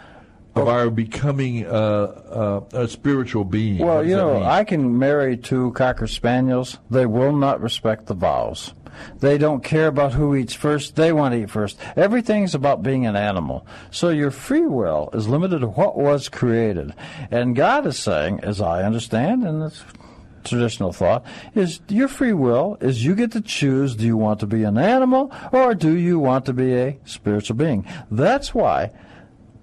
[0.61, 3.79] Of our becoming uh, uh, a spiritual being.
[3.79, 6.77] Well, you know, I can marry two cocker spaniels.
[6.89, 8.73] They will not respect the vows.
[9.19, 10.95] They don't care about who eats first.
[10.95, 11.77] They want to eat first.
[11.95, 13.65] Everything's about being an animal.
[13.91, 16.93] So your free will is limited to what was created.
[17.31, 19.83] And God is saying, as I understand, and it's
[20.43, 24.47] traditional thought, is your free will is you get to choose do you want to
[24.47, 27.85] be an animal or do you want to be a spiritual being?
[28.09, 28.91] That's why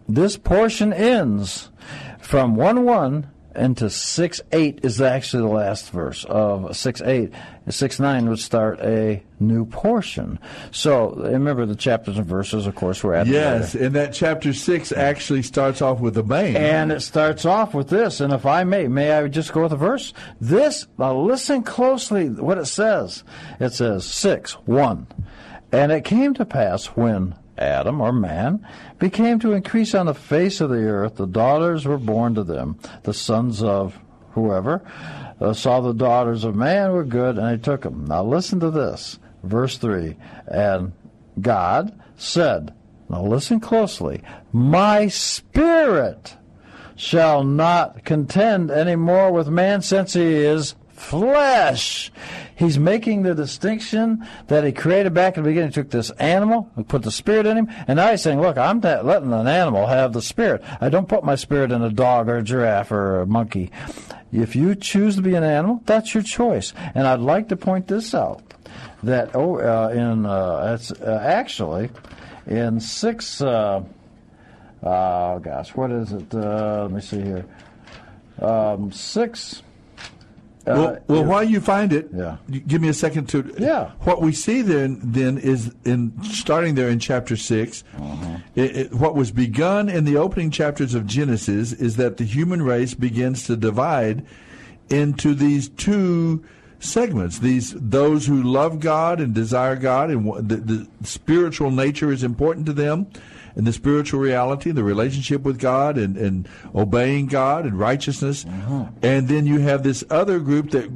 [0.09, 1.71] this portion ends
[2.19, 7.33] from 1 1 into 6 8 is actually the last verse of 6 8.
[7.69, 10.39] 6 9 would start a new portion.
[10.71, 13.27] So remember the chapters and verses, of course, we're at.
[13.27, 16.57] Yes, and that chapter 6 actually starts off with a bang.
[16.57, 18.21] And it starts off with this.
[18.21, 20.13] And if I may, may I just go with the verse?
[20.41, 23.25] This, now listen closely what it says.
[23.61, 25.07] It says 6 1.
[25.73, 28.67] And it came to pass when Adam or man,
[28.99, 31.17] became to increase on the face of the earth.
[31.17, 33.99] The daughters were born to them, the sons of
[34.33, 34.83] whoever,
[35.41, 38.05] uh, saw the daughters of man were good, and they took them.
[38.07, 40.17] Now listen to this, verse 3.
[40.47, 40.93] And
[41.41, 42.75] God said,
[43.09, 46.37] now listen closely, my spirit
[46.97, 52.11] shall not contend any more with man since he is flesh.
[52.57, 55.71] He's making the distinction that he created back in the beginning.
[55.71, 58.57] He took this animal, and put the spirit in him, and now he's saying, look,
[58.57, 60.63] I'm letting an animal have the spirit.
[60.81, 63.71] I don't put my spirit in a dog or a giraffe or a monkey.
[64.33, 66.73] If you choose to be an animal, that's your choice.
[66.95, 68.43] And I'd like to point this out
[69.03, 71.91] that oh, uh, in uh, uh, actually
[72.47, 73.41] in six.
[73.41, 73.85] Uh,
[74.83, 76.35] oh gosh, what is it?
[76.35, 77.45] Uh, let me see here.
[78.41, 79.63] Um, six
[80.67, 82.37] well, uh, well, while you find it, yeah.
[82.67, 83.55] give me a second to.
[83.59, 83.91] Yeah.
[84.01, 88.39] What we see then, then is in starting there in chapter 6 uh-huh.
[88.55, 92.63] it, it, what was begun in the opening chapters of Genesis is that the human
[92.63, 94.25] race begins to divide
[94.89, 96.45] into these two
[96.79, 97.39] segments.
[97.39, 102.67] These those who love God and desire God, and the, the spiritual nature is important
[102.67, 103.07] to them
[103.57, 108.45] and the spiritual reality, the relationship with God, and, and obeying God and righteousness.
[108.45, 108.99] Mm-hmm.
[109.03, 110.91] And then you have this other group that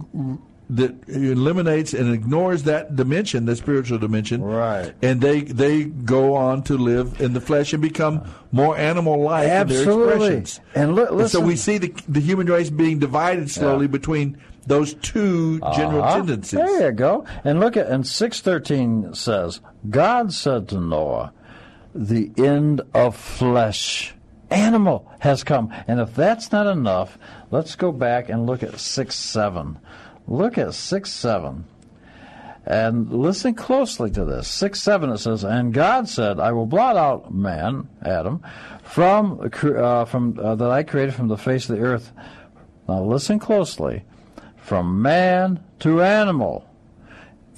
[0.71, 4.93] that eliminates and ignores that dimension, the spiritual dimension, right?
[5.01, 9.93] And they they go on to live in the flesh and become more animal-like Absolutely.
[9.93, 10.61] in their expressions.
[10.75, 13.93] And, li- and so we see the the human race being divided slowly yeah.
[13.93, 14.37] between
[14.67, 16.17] those two general uh-huh.
[16.17, 16.59] tendencies.
[16.59, 17.25] There you go.
[17.45, 21.33] And look at and six thirteen says, God said to Noah,
[21.95, 24.14] the end of flesh.
[24.51, 25.72] Animal has come.
[25.86, 27.18] And if that's not enough,
[27.51, 29.78] let's go back and look at 6 7.
[30.26, 31.64] Look at 6 7.
[32.64, 34.49] And listen closely to this.
[34.49, 38.43] 6 7 it says, And God said, I will blot out man, Adam,
[38.82, 42.12] from, uh, from uh, that I created from the face of the earth.
[42.89, 44.05] Now listen closely.
[44.57, 46.68] From man to animal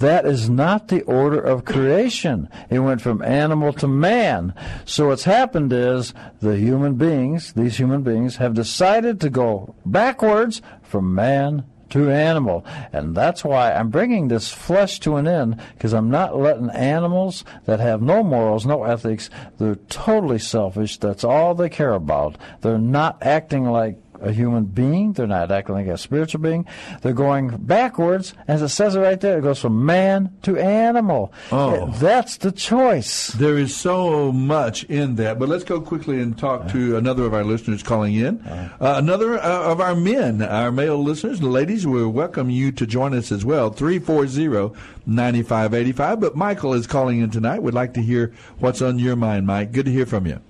[0.01, 2.49] that is not the order of creation.
[2.69, 4.55] It went from animal to man.
[4.85, 10.61] So what's happened is the human beings, these human beings, have decided to go backwards
[10.83, 12.65] from man to animal.
[12.93, 17.45] And that's why I'm bringing this flesh to an end because I'm not letting animals
[17.67, 19.29] that have no morals, no ethics,
[19.59, 20.97] they're totally selfish.
[20.97, 22.37] That's all they care about.
[22.63, 25.13] They're not acting like a human being.
[25.13, 26.67] They're not acting like a spiritual being.
[27.03, 29.39] They're going backwards, as it says it right there.
[29.39, 31.33] It goes from man to animal.
[31.51, 31.91] Oh.
[31.99, 33.29] That's the choice.
[33.29, 35.39] There is so much in that.
[35.39, 38.41] But let's go quickly and talk to another of our listeners calling in.
[38.41, 43.15] Uh, another uh, of our men, our male listeners, ladies, we welcome you to join
[43.15, 43.71] us as well.
[43.71, 44.75] 340
[45.07, 46.21] 9585.
[46.21, 47.63] But Michael is calling in tonight.
[47.63, 49.73] We'd like to hear what's on your mind, Mike.
[49.73, 50.41] Good to hear from you.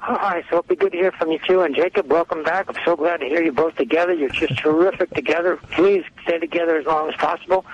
[0.00, 0.76] Hi, Soapy.
[0.76, 1.62] Good to hear from you too.
[1.62, 2.66] And Jacob, welcome back.
[2.68, 4.14] I'm so glad to hear you both together.
[4.14, 5.56] You're just terrific together.
[5.72, 7.66] Please stay together as long as possible.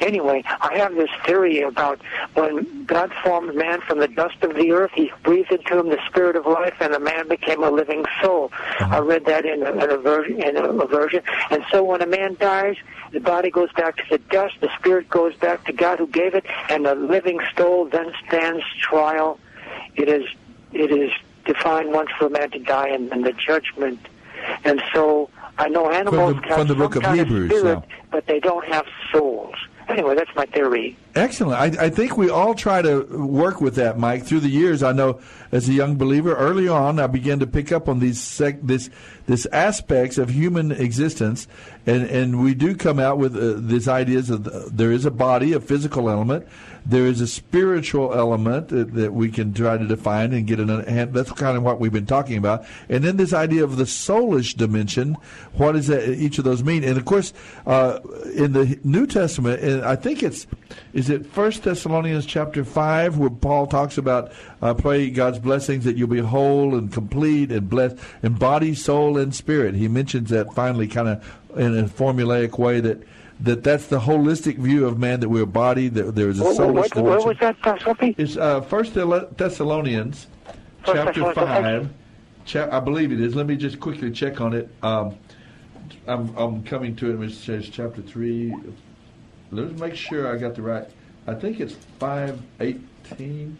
[0.00, 2.00] Anyway, I have this theory about
[2.34, 6.00] when God formed man from the dust of the earth, he breathed into him the
[6.06, 8.50] spirit of life, and the man became a living soul.
[8.52, 8.96] Uh-huh.
[8.96, 11.22] I read that in a, in a, version, in a version.
[11.50, 12.76] And so when a man dies,
[13.12, 16.34] the body goes back to the dust, the spirit goes back to God who gave
[16.34, 19.38] it, and the living soul then stands trial.
[19.94, 20.24] It is,
[20.72, 21.12] it is
[21.46, 24.00] defined once for a man to die and, the judgment.
[24.64, 27.96] And so I know animals the- have the some book of Hebrews, spirit, yeah.
[28.10, 29.54] but they don't have souls.
[29.88, 30.96] Anyway, that's my theory.
[31.14, 31.78] Excellent.
[31.78, 34.24] I, I think we all try to work with that, Mike.
[34.24, 35.20] Through the years, I know
[35.52, 38.90] as a young believer, early on, I began to pick up on these sec- this
[39.26, 41.46] this aspects of human existence,
[41.86, 45.10] and and we do come out with uh, these ideas of the, there is a
[45.12, 46.48] body, a physical element,
[46.88, 50.68] there is a spiritual element that, that we can try to define and get an
[50.84, 51.12] hand.
[51.12, 54.56] That's kind of what we've been talking about, and then this idea of the soulish
[54.56, 55.16] dimension.
[55.54, 56.84] What does that, each of those mean?
[56.84, 57.32] And of course,
[57.66, 57.98] uh,
[58.34, 60.46] in the New Testament, and I think it's
[60.92, 64.32] is it First Thessalonians chapter five where Paul talks about
[64.62, 69.18] uh, pray God's blessings that you'll be whole and complete and blessed in body, soul,
[69.18, 69.74] and spirit.
[69.74, 73.02] He mentions that finally, kind of in a formulaic way that.
[73.40, 75.20] That that's the holistic view of man.
[75.20, 75.88] That we're a body.
[75.88, 77.04] That there is a What, soulish what, dimension.
[77.04, 78.14] what was that, Soapy?
[78.16, 80.26] It's uh, First Thessalonians,
[80.84, 81.90] First chapter Thessalonians,
[82.46, 82.72] five.
[82.72, 83.34] I believe it is.
[83.34, 84.70] Let me just quickly check on it.
[84.82, 85.16] Um,
[86.06, 87.24] I'm I'm coming to it.
[87.24, 88.54] It says chapter three.
[89.50, 90.88] Let's make sure I got the right.
[91.26, 93.58] I think it's five eighteen.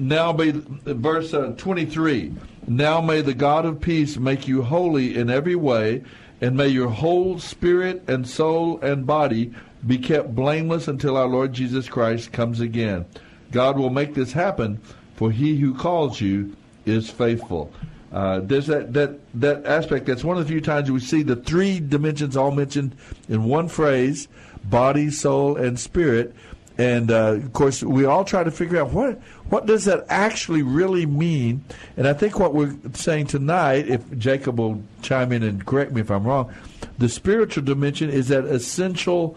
[0.00, 2.34] Now may verse uh, 23.
[2.66, 6.02] Now may the God of peace make you holy in every way,
[6.40, 9.52] and may your whole spirit and soul and body
[9.86, 13.06] be kept blameless until our Lord Jesus Christ comes again.
[13.52, 14.80] God will make this happen,
[15.14, 16.56] for he who calls you
[16.86, 17.72] is faithful.
[18.12, 20.06] Uh, there's that, that, that aspect.
[20.06, 22.96] That's one of the few times we see the three dimensions all mentioned
[23.28, 24.28] in one phrase
[24.64, 26.34] body, soul, and spirit.
[26.78, 30.62] And uh, of course, we all try to figure out what what does that actually
[30.62, 31.64] really mean.
[31.96, 36.00] And I think what we're saying tonight, if Jacob will chime in and correct me
[36.00, 36.52] if I'm wrong,
[36.98, 39.36] the spiritual dimension is that essential,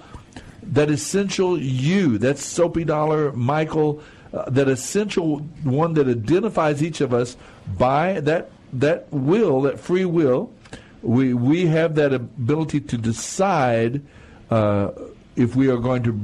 [0.64, 2.18] that essential you.
[2.18, 4.02] That's Soapy Dollar, Michael,
[4.34, 7.36] uh, that essential one that identifies each of us
[7.78, 10.52] by that that will, that free will.
[11.02, 14.02] We we have that ability to decide
[14.50, 14.92] uh,
[15.36, 16.20] if we are going to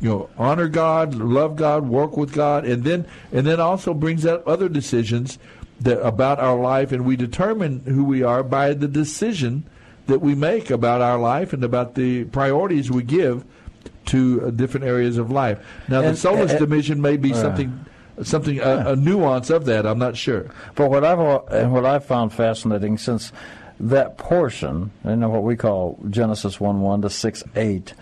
[0.00, 4.26] you know honor God, love God, work with God, and then and then also brings
[4.26, 5.38] out other decisions
[5.80, 9.64] that about our life, and we determine who we are by the decision
[10.06, 13.44] that we make about our life and about the priorities we give
[14.06, 15.58] to uh, different areas of life.
[15.88, 17.84] Now, And- the soulless and- dimension may be uh, something
[18.22, 19.84] something a, a nuance of that.
[19.84, 20.46] I'm not sure.
[20.74, 21.18] But what I've
[21.70, 23.30] what I've found fascinating since
[23.78, 27.94] that portion, you know what we call Genesis one one to six eight,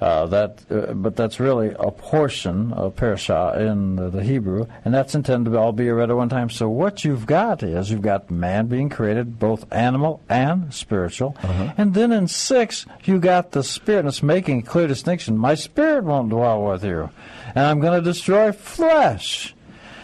[0.00, 4.94] uh, that uh, but that's really a portion of parasha in the, the Hebrew, and
[4.94, 6.50] that's intended to all be read at one time.
[6.50, 11.36] So what you've got is you've got man being created, both animal and spiritual,
[11.76, 15.36] and then in six you got the spirit, and it's making a clear distinction.
[15.36, 17.10] My spirit won't dwell with you,
[17.54, 19.54] and I'm going to destroy flesh.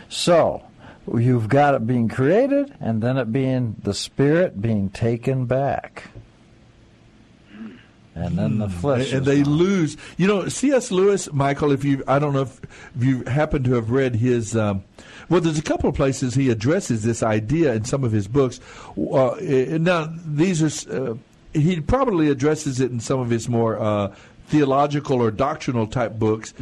[0.09, 0.62] So,
[1.12, 6.05] you've got it being created and then it being the spirit being taken back.
[8.16, 9.12] And then the flesh.
[9.12, 9.96] and they lose.
[10.16, 10.92] You know, C.S.
[10.92, 11.72] Lewis, Michael.
[11.72, 12.62] If you, I don't know if,
[12.96, 14.57] if you happen to have read his.
[14.57, 14.84] Um,
[15.28, 18.61] well, there's a couple of places he addresses this idea in some of his books.
[18.96, 21.11] Uh, eh, now, these are.
[21.11, 21.14] Uh,
[21.55, 24.14] he probably addresses it in some of his more uh,
[24.46, 26.55] theological or doctrinal type books.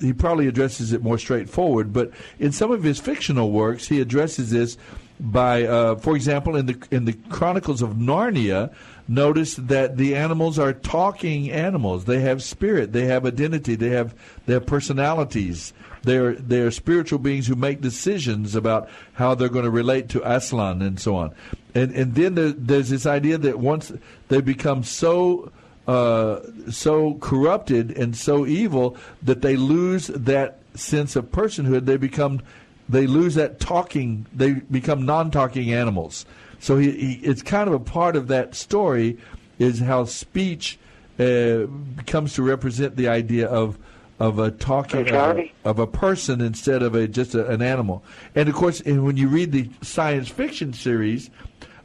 [0.00, 4.50] He probably addresses it more straightforward, but in some of his fictional works, he addresses
[4.50, 4.76] this
[5.20, 8.72] by, uh, for example, in the in the Chronicles of Narnia,
[9.08, 12.04] notice that the animals are talking animals.
[12.04, 12.92] They have spirit.
[12.92, 13.74] They have identity.
[13.74, 14.14] They have
[14.46, 15.72] have personalities.
[16.02, 20.82] They're they're spiritual beings who make decisions about how they're going to relate to Aslan
[20.82, 21.34] and so on.
[21.74, 23.92] And and then there, there's this idea that once
[24.28, 25.50] they become so
[25.88, 31.86] uh, so corrupted and so evil that they lose that sense of personhood.
[31.86, 32.42] They become
[32.88, 34.26] they lose that talking.
[34.32, 36.24] They become non-talking animals.
[36.60, 39.18] So he, he, it's kind of a part of that story
[39.58, 40.78] is how speech
[41.18, 41.66] uh,
[42.06, 43.78] comes to represent the idea of
[44.20, 48.02] of a talking of a, of a, person instead of a just a, an animal.
[48.34, 51.30] And of course, and when you read the science fiction series,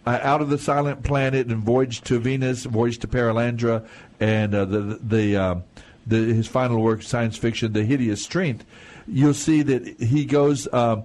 [0.05, 3.85] uh, Out of the Silent Planet and Voyage to Venus, Voyage to Perelandra,
[4.19, 5.63] and uh, the the, um,
[6.05, 8.65] the his final work, science fiction, The Hideous Strength,
[9.07, 11.01] you'll see that he goes uh,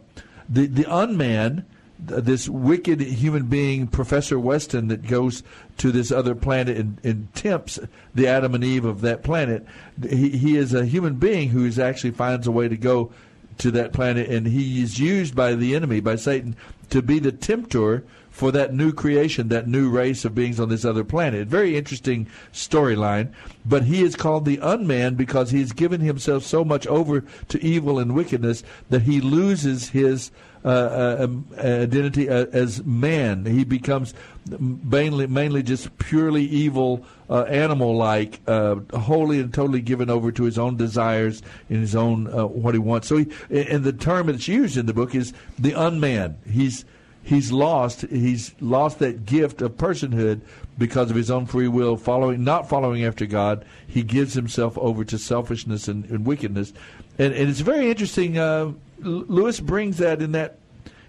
[0.48, 1.64] the the unman
[1.98, 5.42] this wicked human being, Professor Weston, that goes
[5.78, 7.78] to this other planet and, and tempts
[8.14, 9.66] the Adam and Eve of that planet.
[10.08, 13.10] He, he is a human being who is actually finds a way to go
[13.58, 16.54] to that planet, and he is used by the enemy, by Satan,
[16.90, 18.04] to be the tempter
[18.38, 21.48] for that new creation, that new race of beings on this other planet.
[21.48, 23.32] Very interesting storyline.
[23.66, 27.60] But he is called the unman because he has given himself so much over to
[27.64, 30.30] evil and wickedness that he loses his
[30.64, 33.44] uh, uh, um, identity as man.
[33.44, 34.14] He becomes
[34.60, 40.60] mainly, mainly just purely evil, uh, animal-like, uh, wholly and totally given over to his
[40.60, 43.08] own desires and his own uh, what he wants.
[43.08, 46.36] So, he, and the term that's used in the book is the unman.
[46.48, 46.84] He's
[47.28, 50.40] he's lost he's lost that gift of personhood
[50.78, 53.66] because of his own free will, following not following after God.
[53.86, 56.72] He gives himself over to selfishness and, and wickedness,
[57.18, 58.38] and, and it's very interesting.
[58.38, 60.58] Uh, Lewis brings that in that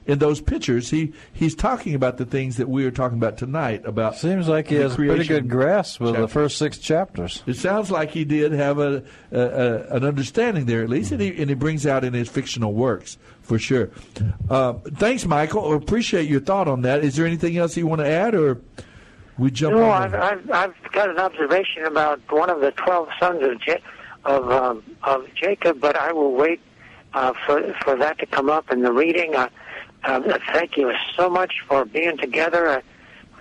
[0.05, 0.89] in those pictures.
[0.89, 3.85] He he's talking about the things that we are talking about tonight.
[3.85, 7.43] About seems like he has a pretty good grasp of the first six chapters.
[7.47, 11.21] It sounds like he did have a, a, a an understanding there at least, mm-hmm.
[11.21, 13.17] and he and he brings out in his fictional works
[13.49, 13.89] for sure.
[14.47, 15.73] Uh, thanks, Michael.
[15.73, 17.03] Appreciate your thought on that.
[17.03, 18.61] Is there anything else you want to add, or
[19.39, 19.75] we jump?
[19.75, 23.59] No, I've, I've, I've got an observation about one of the twelve sons of
[24.23, 26.61] of um, of Jacob, but I will wait
[27.15, 29.35] uh, for for that to come up in the reading.
[29.35, 29.49] Uh,
[30.03, 32.83] uh, thank you so much for being together.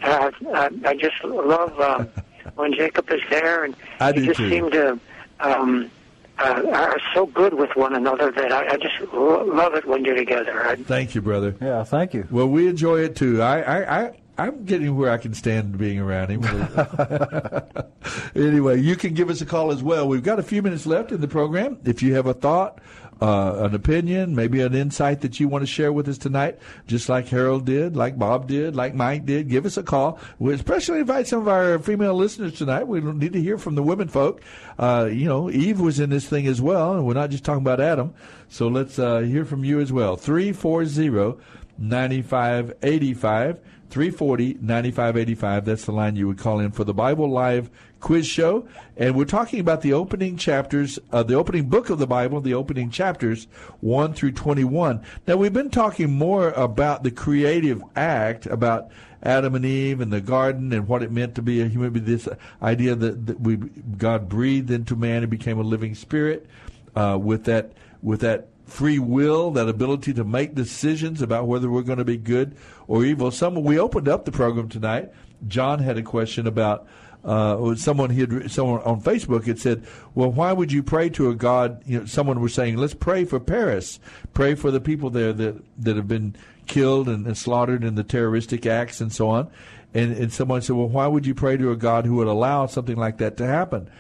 [0.03, 2.09] Uh, uh, I just love um,
[2.55, 4.49] when Jacob is there, and I you just too.
[4.49, 4.99] seem to
[5.41, 5.91] um,
[6.39, 10.05] uh, are so good with one another that I, I just lo- love it when
[10.05, 10.67] you're together.
[10.67, 11.57] I, Thank you, brother.
[11.61, 12.27] Yeah, thank you.
[12.31, 13.43] Well, we enjoy it too.
[13.43, 16.45] I, I, I I'm getting where I can stand being around him.
[18.37, 20.07] anyway, you can give us a call as well.
[20.07, 21.79] We've got a few minutes left in the program.
[21.85, 22.81] If you have a thought,
[23.21, 27.09] uh, an opinion, maybe an insight that you want to share with us tonight, just
[27.09, 30.19] like Harold did, like Bob did, like Mike did, give us a call.
[30.39, 32.87] We especially invite some of our female listeners tonight.
[32.87, 34.41] We need to hear from the women folk.
[34.79, 37.63] Uh, you know, Eve was in this thing as well, and we're not just talking
[37.63, 38.15] about Adam.
[38.49, 40.17] So let's uh, hear from you as well.
[40.17, 41.39] 340
[41.79, 43.61] 9585.
[43.91, 45.65] 340 9585.
[45.65, 48.69] That's the line you would call in for the Bible Live quiz show.
[48.97, 52.55] And we're talking about the opening chapters, uh, the opening book of the Bible, the
[52.55, 53.47] opening chapters
[53.81, 55.03] 1 through 21.
[55.27, 58.91] Now, we've been talking more about the creative act, about
[59.23, 62.05] Adam and Eve and the garden and what it meant to be a human being.
[62.05, 62.29] This
[62.63, 66.47] idea that, that we God breathed into man and became a living spirit
[66.95, 67.73] uh, with that
[68.03, 72.17] with that free will, that ability to make decisions about whether we're going to be
[72.17, 73.31] good or evil.
[73.31, 75.11] Some we opened up the program tonight.
[75.47, 76.87] John had a question about
[77.25, 81.29] uh, someone he had someone on Facebook had said, "Well, why would you pray to
[81.31, 83.99] a God?" You know, someone was saying, "Let's pray for Paris,
[84.35, 88.05] pray for the people there that that have been killed and, and slaughtered in the
[88.05, 89.51] terroristic acts and so on."
[89.95, 92.67] And, and someone said, "Well, why would you pray to a God who would allow
[92.67, 93.91] something like that to happen?"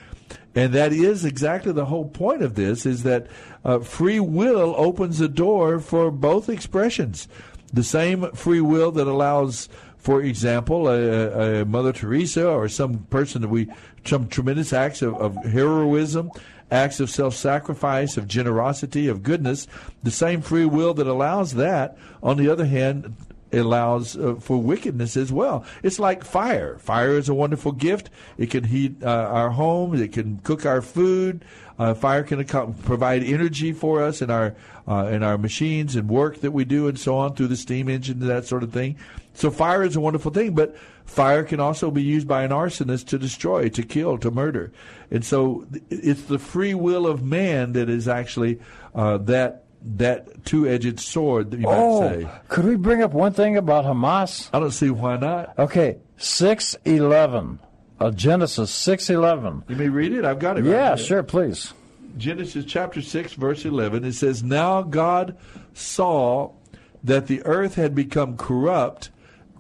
[0.55, 3.26] And that is exactly the whole point of this: is that
[3.64, 7.28] uh, free will opens the door for both expressions.
[7.72, 9.68] The same free will that allows
[9.98, 13.68] for example, a, a, Mother Teresa or some person that we,
[14.04, 16.30] some tremendous acts of, of heroism,
[16.70, 19.66] acts of self sacrifice, of generosity, of goodness,
[20.02, 23.14] the same free will that allows that, on the other hand,
[23.52, 25.64] allows uh, for wickedness as well.
[25.82, 26.78] It's like fire.
[26.78, 28.10] Fire is a wonderful gift.
[28.36, 30.00] It can heat uh, our homes.
[30.00, 31.44] It can cook our food.
[31.78, 34.54] Uh, fire can ac- provide energy for us in our
[34.88, 37.88] uh, in our machines and work that we do and so on through the steam
[37.88, 38.96] engine and that sort of thing.
[39.39, 43.06] So fire is a wonderful thing, but fire can also be used by an arsonist
[43.09, 44.73] to destroy, to kill, to murder.
[45.12, 48.59] And so it's the free will of man that is actually
[48.97, 52.28] uh, that that two-edged sword that you oh, might say.
[52.48, 54.51] could we bring up one thing about Hamas?
[54.52, 55.56] I don't see why not.
[55.56, 57.60] Okay, six eleven,
[58.01, 59.62] uh, Genesis six eleven.
[59.69, 60.24] You may read it.
[60.24, 60.62] I've got it.
[60.62, 61.06] right Yeah, here.
[61.06, 61.73] sure, please.
[62.16, 65.36] Genesis chapter 6, verse 11, it says, Now God
[65.74, 66.51] saw
[67.05, 69.10] that the earth had become corrupt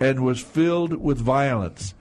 [0.00, 1.94] and was filled with violence.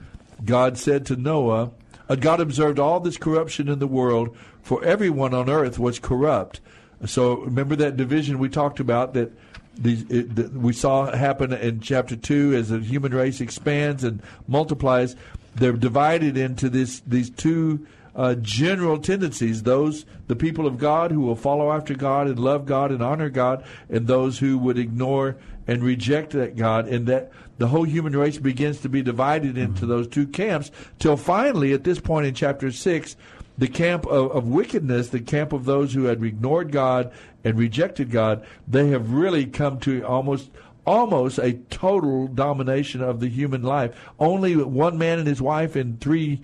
[0.46, 1.72] God said to Noah,
[2.20, 6.62] God observed all this corruption in the world, for everyone on earth was corrupt.
[7.06, 9.32] So remember that division we talked about that
[9.76, 14.22] the, it, that we saw happen in chapter 2 as the human race expands and
[14.48, 15.16] multiplies.
[15.56, 21.22] They're divided into this these two uh, general tendencies those the people of God who
[21.22, 25.38] will follow after God and love God and honor God and those who would ignore
[25.68, 29.86] and reject that God and that the whole human race begins to be divided into
[29.86, 33.16] those two camps till finally at this point in chapter 6
[33.58, 37.12] the camp of, of wickedness the camp of those who had ignored God
[37.44, 40.50] and rejected God they have really come to almost
[40.88, 43.94] almost a total domination of the human life.
[44.20, 46.42] Only one man and his wife and three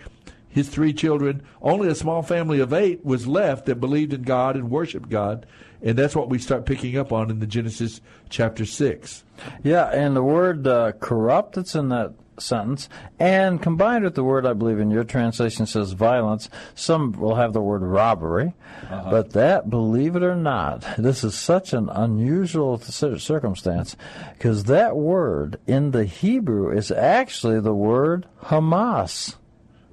[0.53, 1.41] his three children.
[1.61, 5.45] Only a small family of eight was left that believed in God and worshiped God.
[5.81, 7.99] And that's what we start picking up on in the Genesis
[8.29, 9.23] chapter 6.
[9.63, 12.89] Yeah, and the word uh, corrupt that's in that sentence,
[13.19, 17.53] and combined with the word I believe in your translation says violence, some will have
[17.53, 18.53] the word robbery.
[18.89, 19.09] Uh-huh.
[19.09, 23.95] But that, believe it or not, this is such an unusual circumstance
[24.33, 29.35] because that word in the Hebrew is actually the word Hamas.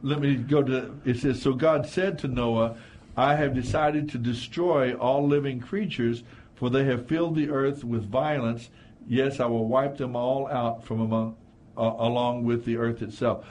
[0.03, 2.77] Let me go to it says, So God said to Noah,
[3.17, 6.23] I have decided to destroy all living creatures,
[6.55, 8.71] for they have filled the earth with violence.
[9.07, 11.37] Yes, I will wipe them all out from among,
[11.77, 13.47] uh, along with the earth itself.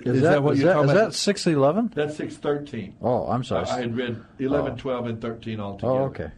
[0.00, 1.10] Is, that, what is you're that, talking is about?
[1.10, 1.92] that 611?
[1.94, 2.94] That's 613.
[3.02, 3.66] Oh, I'm sorry.
[3.66, 4.76] I, I had read 11, Oh.
[4.76, 5.92] 12, and 13 altogether.
[5.92, 6.30] Oh, okay.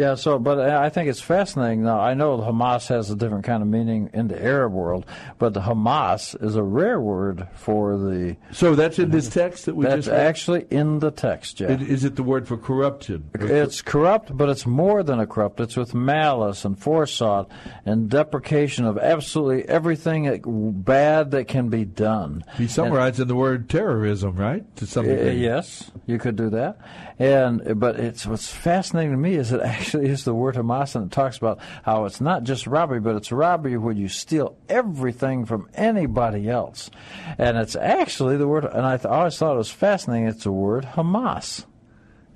[0.00, 1.82] Yeah, so, but I think it's fascinating.
[1.82, 5.04] Now, I know Hamas has a different kind of meaning in the Arab world,
[5.38, 8.36] but the Hamas is a rare word for the.
[8.50, 10.26] So that's in this text that we That's just read?
[10.26, 11.68] actually in the text, Jeff.
[11.70, 13.24] It- Is it the word for corrupted?
[13.34, 15.60] It's corrupt, but it's more than a corrupt.
[15.60, 17.50] It's with malice and forethought
[17.84, 20.40] and deprecation of absolutely everything
[20.82, 22.42] bad that can be done.
[22.56, 24.64] He summarized in the word terrorism, right?
[24.76, 25.44] To some Uh, degree.
[25.44, 26.78] yes, you could do that.
[27.18, 31.06] And but it's what's fascinating to me is that actually is the word Hamas, and
[31.06, 35.44] it talks about how it's not just robbery, but it's robbery where you steal everything
[35.44, 36.90] from anybody else.
[37.38, 40.28] And it's actually the word, and I th- always thought it was fascinating.
[40.28, 41.64] It's the word Hamas.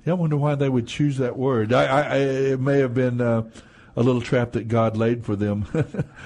[0.05, 1.73] Yeah, I wonder why they would choose that word.
[1.73, 3.49] I, I it may have been uh,
[3.95, 5.85] a little trap that God laid for them, a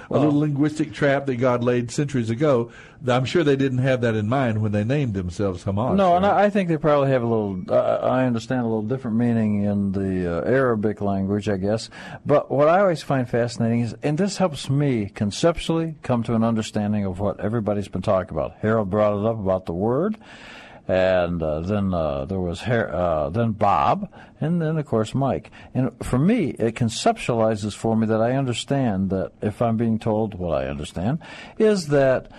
[0.10, 2.72] Well- little linguistic trap that God laid centuries ago.
[3.08, 5.96] I'm sure they didn't have that in mind when they named themselves Hamas.
[5.96, 7.62] No, and I, I think they probably have a little.
[7.70, 11.90] Uh, I understand a little different meaning in the uh, Arabic language, I guess.
[12.26, 16.44] But what I always find fascinating is, and this helps me conceptually come to an
[16.44, 18.56] understanding of what everybody's been talking about.
[18.62, 20.18] Harold brought it up about the word,
[20.90, 24.12] and uh, then uh, there was Har- uh, then Bob,
[24.42, 25.52] and then of course Mike.
[25.76, 30.34] And for me, it conceptualizes for me that I understand that if I'm being told
[30.34, 31.20] what I understand,
[31.60, 32.32] is that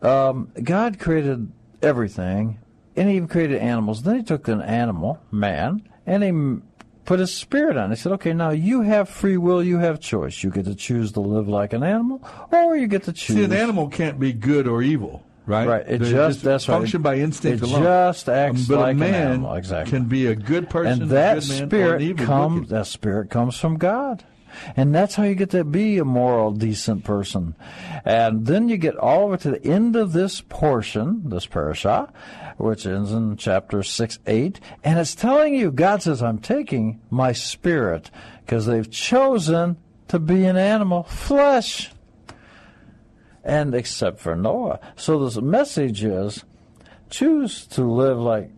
[0.00, 1.50] um, God created
[1.82, 2.60] everything,
[2.94, 4.04] and He even created animals.
[4.04, 6.62] Then He took an animal, man, and He
[7.04, 7.90] put His spirit on.
[7.90, 7.96] it.
[7.96, 9.60] He said, "Okay, now you have free will.
[9.60, 10.44] You have choice.
[10.44, 12.22] You get to choose to live like an animal,
[12.52, 15.66] or you get to choose." See, an animal can't be good or evil, right?
[15.66, 15.84] Right.
[15.88, 16.76] It just, that's right.
[16.76, 17.82] function by instinct It alone.
[17.82, 19.54] just um, acts but like a an man animal.
[19.54, 19.90] Exactly.
[19.90, 22.68] can be a good person, and that a good man, or an spirit comes.
[22.68, 24.24] That spirit comes from God.
[24.76, 27.54] And that's how you get to be a moral, decent person.
[28.04, 32.12] And then you get all the way to the end of this portion, this parasha,
[32.56, 37.32] which ends in chapter 6, 8, and it's telling you, God says, I'm taking my
[37.32, 38.10] spirit
[38.44, 39.76] because they've chosen
[40.08, 41.92] to be an animal, flesh.
[43.44, 44.80] And except for Noah.
[44.96, 46.44] So this message is
[47.10, 48.50] choose to live like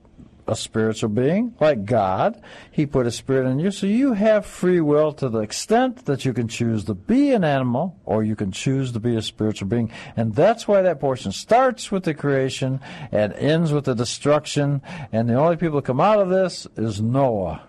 [0.51, 2.43] a spiritual being, like God.
[2.73, 6.25] He put a spirit in you, so you have free will to the extent that
[6.25, 9.69] you can choose to be an animal or you can choose to be a spiritual
[9.69, 9.93] being.
[10.17, 12.81] And that's why that portion starts with the creation
[13.13, 14.83] and ends with the destruction.
[15.13, 17.63] And the only people that come out of this is Noah.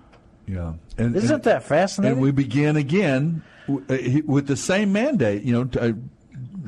[0.48, 0.74] Yeah.
[0.98, 2.14] And, Isn't and- that fascinating?
[2.14, 5.94] And we begin again uh, with the same mandate, you know, to uh,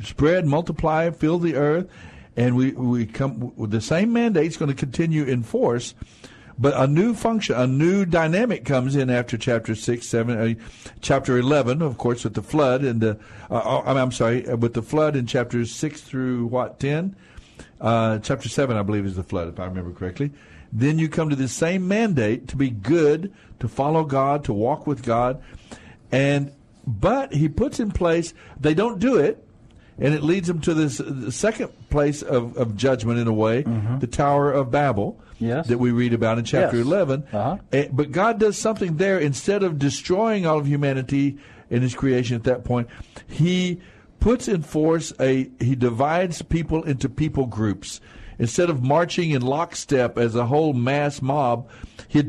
[0.02, 1.88] spread, multiply, fill the earth,
[2.36, 5.94] and we we come the same mandate is going to continue in force.
[6.58, 10.54] But a new function, a new dynamic comes in after chapter six, seven, uh,
[11.02, 13.18] chapter eleven, of course, with the flood and the.
[13.50, 17.16] Uh, I'm- I'm sorry, uh, with the flood in chapters six through what ten.
[17.82, 20.32] Uh, chapter seven, I believe, is the flood, if I remember correctly.
[20.76, 24.88] then you come to the same mandate to be good, to follow God, to walk
[24.88, 25.40] with God,
[26.12, 26.52] and
[26.86, 29.43] but he puts in place they don't do it,
[30.00, 31.02] and it leads them to this
[31.36, 33.62] second place of, of judgment in a way,
[34.00, 35.20] the Tower of Babel.
[35.40, 35.68] Yes.
[35.68, 36.86] That we read about in chapter Yes.
[36.86, 37.24] 11.
[37.34, 37.58] Uh-huh.
[37.74, 39.20] Eh, But God does something there.
[39.20, 41.38] Instead of destroying all of humanity
[41.70, 42.88] in His creation at that point,
[43.28, 43.82] He
[44.22, 48.00] puts in force a, He divides people into people groups.
[48.40, 51.68] Instead of marching in lockstep as a whole mass mob,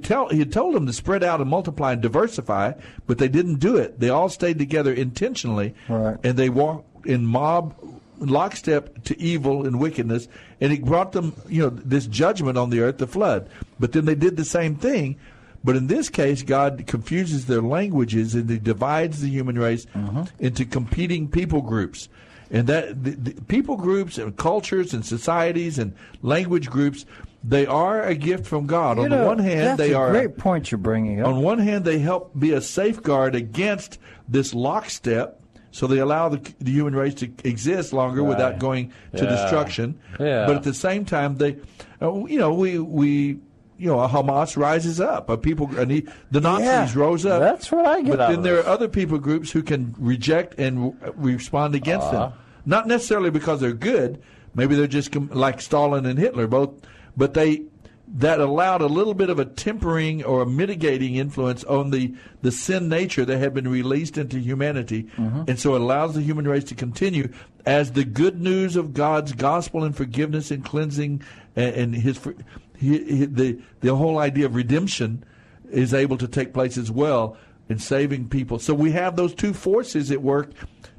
[0.02, 2.72] tell, he had told them to spread out and multiply and diversify,
[3.06, 4.00] but they didn't do it.
[4.00, 7.74] They all stayed together intentionally, and they walked in mob
[8.18, 10.28] lockstep to evil and wickedness,
[10.60, 13.48] and he brought them, you know, this judgment on the earth, the flood.
[13.78, 15.16] But then they did the same thing.
[15.64, 20.26] But in this case, God confuses their languages and He divides the human race uh-huh.
[20.38, 22.10] into competing people groups.
[22.50, 27.06] And that the, the people groups and cultures and societies and language groups,
[27.42, 28.98] they are a gift from God.
[28.98, 31.28] You on know, the one hand, that's they a are great point you're bringing up.
[31.28, 33.98] on one hand, they help be a safeguard against
[34.28, 35.40] this lockstep,
[35.76, 38.28] so they allow the, the human race to exist longer Right.
[38.28, 39.30] without going to Yeah.
[39.34, 39.98] destruction.
[40.20, 40.46] Yeah.
[40.46, 41.56] But at the same time, they,
[42.00, 43.38] uh, you know, we we.
[43.76, 45.28] You know, Hamas rises up.
[45.28, 47.40] Uh, people, and he, the Nazis Yeah, rose up.
[47.40, 48.66] that's what I get But then there this.
[48.66, 52.28] are other people groups who can reject and uh, respond against Uh-huh.
[52.28, 52.32] them.
[52.64, 54.22] Not necessarily because they're good.
[54.54, 56.70] Maybe they're just com- like Stalin and Hitler, both.
[57.16, 57.62] But they
[58.14, 62.52] that allowed a little bit of a tempering or a mitigating influence on the, the
[62.52, 65.02] sin nature that had been released into humanity.
[65.16, 65.42] Mm-hmm.
[65.48, 67.32] And so it allows the human race to continue
[67.66, 71.22] as the good news of God's gospel and forgiveness and cleansing
[71.56, 72.20] and, and his,
[72.78, 75.24] he, the, the whole idea of redemption
[75.70, 77.36] is able to take place as well
[77.68, 78.60] in saving people.
[78.60, 80.52] So we have those two forces at work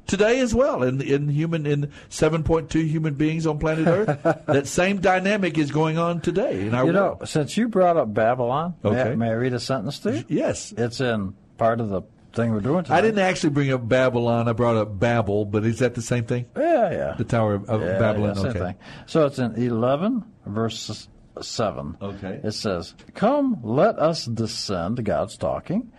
[0.06, 4.22] today as well in in human in 7.2 human beings on planet Earth.
[4.46, 8.12] that same dynamic is going on today in our you know, since you brought up
[8.14, 9.14] Babylon, may, I- Okay.
[9.16, 10.24] may I read a sentence to you?
[10.28, 10.72] Yes.
[10.76, 12.02] It's in part of the
[12.32, 12.98] thing we're doing tonight.
[12.98, 14.46] I didn't actually bring up Babylon.
[14.48, 16.44] I brought up Babel, but is that the same thing?
[16.56, 17.14] Yeah, yeah.
[17.16, 18.34] The Tower of, of Yeah, Babylon.
[18.36, 18.58] yeah, same okay.
[18.58, 18.74] thing.
[19.06, 21.08] So it's in 11, verse
[21.40, 21.96] 7.
[22.02, 22.40] Okay.
[22.44, 25.90] It says, Come, let us descend, God's talking,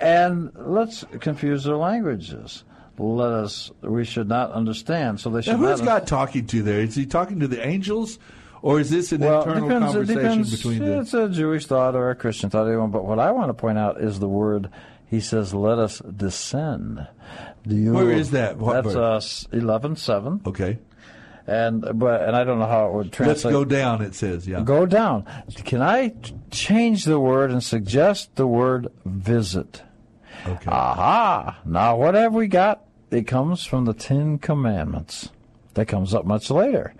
[0.00, 2.64] and let's confuse their languages.
[2.98, 5.20] Let us, we should not understand.
[5.20, 5.80] So they should Now, who's.
[5.80, 6.80] God talking to there?
[6.80, 8.18] Is he talking to the angels,
[8.62, 10.56] or is this an well, internal depends, it conversation depends.
[10.56, 11.00] between the?
[11.00, 12.66] It's a Jewish thought or a Christian thought.
[12.66, 12.90] either one.
[12.90, 14.70] But what I want to point out is the word.
[15.06, 17.06] He says, "Let us descend."
[17.66, 17.92] Do you?
[17.92, 18.58] Where is that?
[18.58, 19.46] What that's verse?
[19.52, 20.40] uh, eleven seven.
[20.44, 20.78] Okay.
[21.46, 23.54] And but and I don't know how it would translate.
[23.54, 24.02] Let's go down.
[24.02, 24.60] It says, yeah.
[24.60, 25.24] Go down.
[25.64, 26.12] Can I
[26.50, 29.82] change the word and suggest the word visit?
[30.46, 30.70] Okay.
[30.70, 31.58] Aha!
[31.64, 32.84] Now what have we got?
[33.10, 35.30] It comes from the Ten Commandments.
[35.74, 36.94] That comes up much later.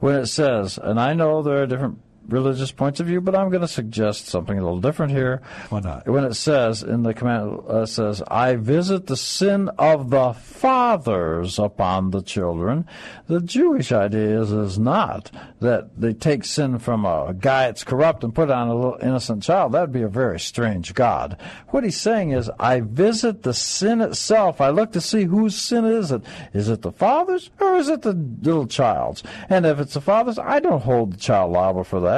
[0.00, 3.50] When it says, and I know there are different religious points of view, but I'm
[3.50, 5.42] going to suggest something a little different here.
[5.70, 6.08] Why not?
[6.08, 10.32] When it says in the command, uh, it says, "I visit the sin of the
[10.32, 12.86] fathers upon the children."
[13.26, 15.30] The Jewish idea is, is not
[15.60, 18.98] that they take sin from a guy that's corrupt and put it on a little
[19.02, 19.72] innocent child.
[19.72, 21.36] That would be a very strange God.
[21.68, 24.60] What he's saying is, "I visit the sin itself.
[24.60, 26.22] I look to see whose sin is it.
[26.52, 29.22] Is it the father's or is it the little child's?
[29.48, 32.11] And if it's the father's, I don't hold the child liable for that."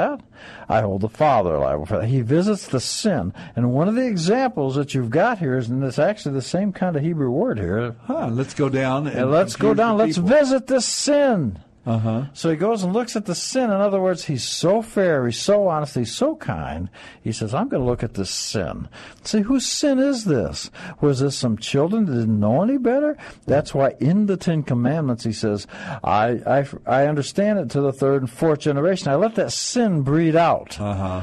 [0.67, 2.07] I hold the father liable for that.
[2.07, 3.33] He visits the sin.
[3.55, 6.73] And one of the examples that you've got here is, and it's actually the same
[6.73, 7.95] kind of Hebrew word here.
[8.05, 9.97] Huh, let's go down and, And let's go down.
[9.97, 11.59] Let's visit the sin.
[11.85, 12.25] Uh huh.
[12.33, 13.65] So he goes and looks at the sin.
[13.65, 16.89] In other words, he's so fair, he's so honest, he's so kind.
[17.21, 18.87] He says, I'm going to look at this sin.
[19.23, 20.71] See, whose sin is this?
[20.99, 23.17] Was this some children that didn't know any better?
[23.45, 25.67] That's why in the Ten Commandments he says,
[26.03, 29.09] I, I, I understand it to the third and fourth generation.
[29.09, 30.79] I let that sin breed out.
[30.79, 31.21] Uh huh.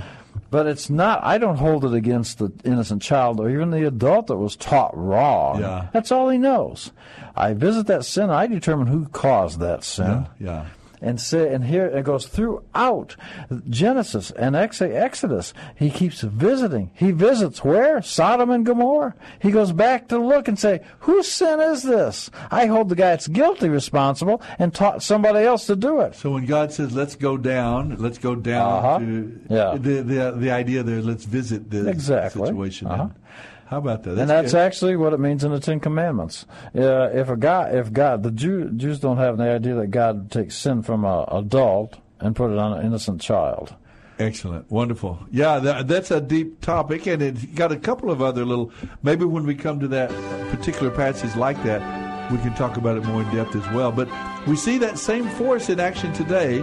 [0.53, 4.27] But it's not, I don't hold it against the innocent child or even the adult
[4.27, 5.63] that was taught wrong.
[5.63, 5.87] Yeah.
[5.95, 6.93] That's all he knows.
[7.35, 10.27] I visit that sin, I determine who caused that sin.
[10.39, 10.67] Yeah.
[11.05, 13.17] And say, and here it goes throughout
[13.69, 15.53] Genesis and Exodus.
[15.77, 16.91] He keeps visiting.
[16.95, 18.01] He visits where?
[18.03, 19.15] Sodom and Gomorrah.
[19.41, 22.31] He goes back to look and say, whose sin is this?
[22.51, 26.15] I hold the guy that's guilty responsible and taught somebody else to do it.
[26.15, 28.99] So when God says, "Let's go down," let's go down Uh-huh.
[29.01, 29.77] to Yeah.
[29.79, 31.01] the the the idea there.
[31.03, 32.47] Let's visit the Exactly.
[32.47, 32.87] situation.
[32.89, 33.09] Uh-huh.
[33.73, 34.19] How about that?
[34.19, 34.61] and that's good.
[34.61, 36.45] actually what it means in the Ten Commandments.
[36.77, 40.31] Uh, if a guy, if God, the Jew, Jews don't have the idea that God
[40.31, 43.75] takes sin from an adult and put it on an innocent child.
[44.19, 45.19] Excellent, wonderful.
[45.31, 48.71] Yeah, that, that's a deep topic, and it's got a couple of other little.
[49.03, 50.11] Maybe when we come to that
[50.55, 53.91] particular passage like that, we can talk about it more in depth as well.
[53.91, 54.07] But
[54.47, 56.63] we see that same force in action today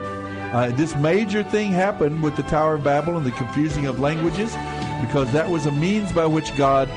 [0.49, 4.51] Uh, this major thing happened with the Tower of Babel and the confusing of languages
[5.01, 6.89] because that was a means by which God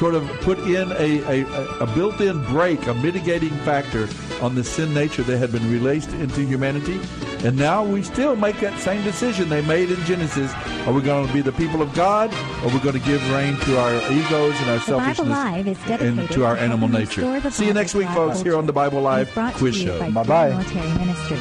[0.00, 1.44] sort of put in a, a,
[1.80, 4.08] a built-in break, a mitigating factor
[4.40, 6.98] on the sin nature that had been released into humanity.
[7.46, 10.52] And now we still make that same decision they made in Genesis.
[10.86, 13.20] Are we going to be the people of God, or are we going to give
[13.30, 16.62] reign to our egos and our The selfishness Live is dedicated and to our to
[16.62, 17.50] animal nature?
[17.50, 18.50] See you next week, folks, culture.
[18.50, 20.10] here on the Bible Live Brought to Quiz you Show.
[20.12, 21.38] by Free Military Ministry.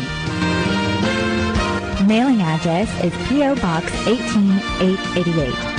[2.08, 3.56] Mailing address is P.O.
[3.56, 5.79] Box 18888.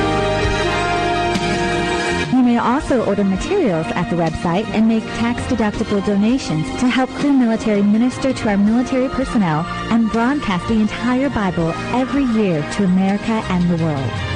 [2.51, 7.81] May also order materials at the website and make tax-deductible donations to help Crew Military
[7.81, 13.69] minister to our military personnel and broadcast the entire Bible every year to America and
[13.69, 14.30] the world.